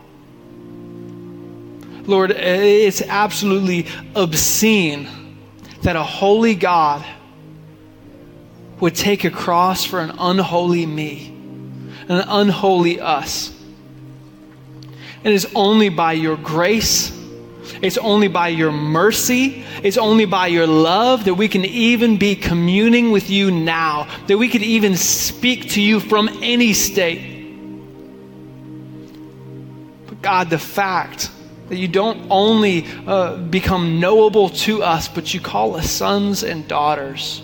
Lord, 2.06 2.30
it's 2.32 3.02
absolutely 3.02 3.86
obscene 4.14 5.08
that 5.82 5.96
a 5.96 6.02
holy 6.02 6.54
God 6.54 7.04
would 8.80 8.94
take 8.94 9.24
a 9.24 9.30
cross 9.30 9.84
for 9.84 10.00
an 10.00 10.12
unholy 10.18 10.86
me, 10.86 11.28
an 12.08 12.24
unholy 12.26 13.00
us. 13.00 13.56
It 15.22 15.32
is 15.32 15.46
only 15.54 15.88
by 15.88 16.14
your 16.14 16.36
grace 16.36 17.16
it's 17.80 17.98
only 17.98 18.28
by 18.28 18.48
your 18.48 18.72
mercy, 18.72 19.64
it's 19.82 19.96
only 19.96 20.24
by 20.24 20.48
your 20.48 20.66
love 20.66 21.24
that 21.24 21.34
we 21.34 21.48
can 21.48 21.64
even 21.64 22.16
be 22.16 22.34
communing 22.34 23.10
with 23.10 23.30
you 23.30 23.50
now, 23.50 24.08
that 24.26 24.38
we 24.38 24.48
could 24.48 24.62
even 24.62 24.96
speak 24.96 25.70
to 25.70 25.80
you 25.80 26.00
from 26.00 26.28
any 26.42 26.72
state. 26.72 27.28
But 30.06 30.22
God, 30.22 30.50
the 30.50 30.58
fact 30.58 31.30
that 31.68 31.76
you 31.76 31.88
don't 31.88 32.26
only 32.30 32.86
uh, 33.06 33.36
become 33.36 34.00
knowable 34.00 34.50
to 34.50 34.82
us, 34.82 35.08
but 35.08 35.32
you 35.32 35.40
call 35.40 35.76
us 35.76 35.90
sons 35.90 36.42
and 36.42 36.66
daughters. 36.68 37.42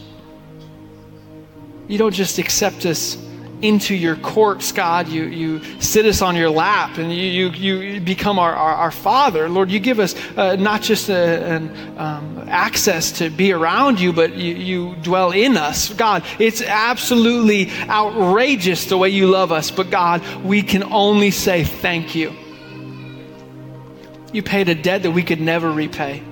You 1.86 1.96
don't 1.96 2.12
just 2.12 2.38
accept 2.38 2.84
us 2.84 3.16
into 3.62 3.94
your 3.94 4.16
courts, 4.16 4.72
God. 4.72 5.08
You, 5.08 5.24
you 5.24 5.80
sit 5.80 6.06
us 6.06 6.22
on 6.22 6.36
your 6.36 6.50
lap 6.50 6.98
and 6.98 7.12
you, 7.12 7.48
you, 7.50 7.76
you 7.78 8.00
become 8.00 8.38
our, 8.38 8.54
our, 8.54 8.74
our 8.74 8.90
Father. 8.90 9.48
Lord, 9.48 9.70
you 9.70 9.80
give 9.80 9.98
us 9.98 10.14
uh, 10.36 10.56
not 10.56 10.82
just 10.82 11.08
a, 11.08 11.44
an 11.44 11.98
um, 11.98 12.44
access 12.48 13.12
to 13.18 13.30
be 13.30 13.52
around 13.52 14.00
you, 14.00 14.12
but 14.12 14.34
you, 14.34 14.54
you 14.54 14.94
dwell 14.96 15.32
in 15.32 15.56
us. 15.56 15.92
God, 15.92 16.24
it's 16.38 16.62
absolutely 16.62 17.70
outrageous 17.88 18.86
the 18.86 18.96
way 18.96 19.08
you 19.08 19.26
love 19.26 19.52
us, 19.52 19.70
but 19.70 19.90
God, 19.90 20.22
we 20.44 20.62
can 20.62 20.82
only 20.84 21.30
say 21.30 21.64
thank 21.64 22.14
you. 22.14 22.34
You 24.32 24.42
paid 24.42 24.68
a 24.68 24.74
debt 24.74 25.02
that 25.02 25.10
we 25.12 25.22
could 25.22 25.40
never 25.40 25.70
repay. 25.70 26.22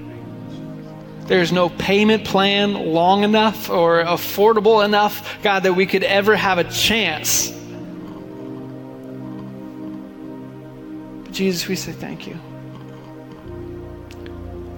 There's 1.27 1.51
no 1.51 1.68
payment 1.68 2.24
plan 2.24 2.74
long 2.74 3.24
enough 3.24 3.68
or 3.68 4.05
affordable 4.05 4.85
enough, 4.85 5.43
God, 5.43 5.64
that 5.64 5.72
we 5.72 5.85
could 5.85 6.05
ever 6.05 6.37
have 6.37 6.59
a 6.59 6.64
chance. 6.64 7.51
But 11.22 11.33
Jesus, 11.33 11.66
we 11.66 11.74
say 11.74 11.93
thank 11.93 12.29
you. 12.29 12.39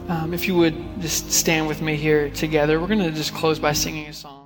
Um, 0.08 0.32
if 0.32 0.48
you 0.48 0.56
would 0.56 1.02
just 1.02 1.30
stand 1.32 1.68
with 1.68 1.82
me 1.82 1.96
here 1.96 2.30
together, 2.30 2.80
we're 2.80 2.86
going 2.86 3.00
to 3.00 3.10
just 3.10 3.34
close 3.34 3.58
by 3.58 3.74
singing 3.74 4.06
a 4.06 4.12
song. 4.14 4.37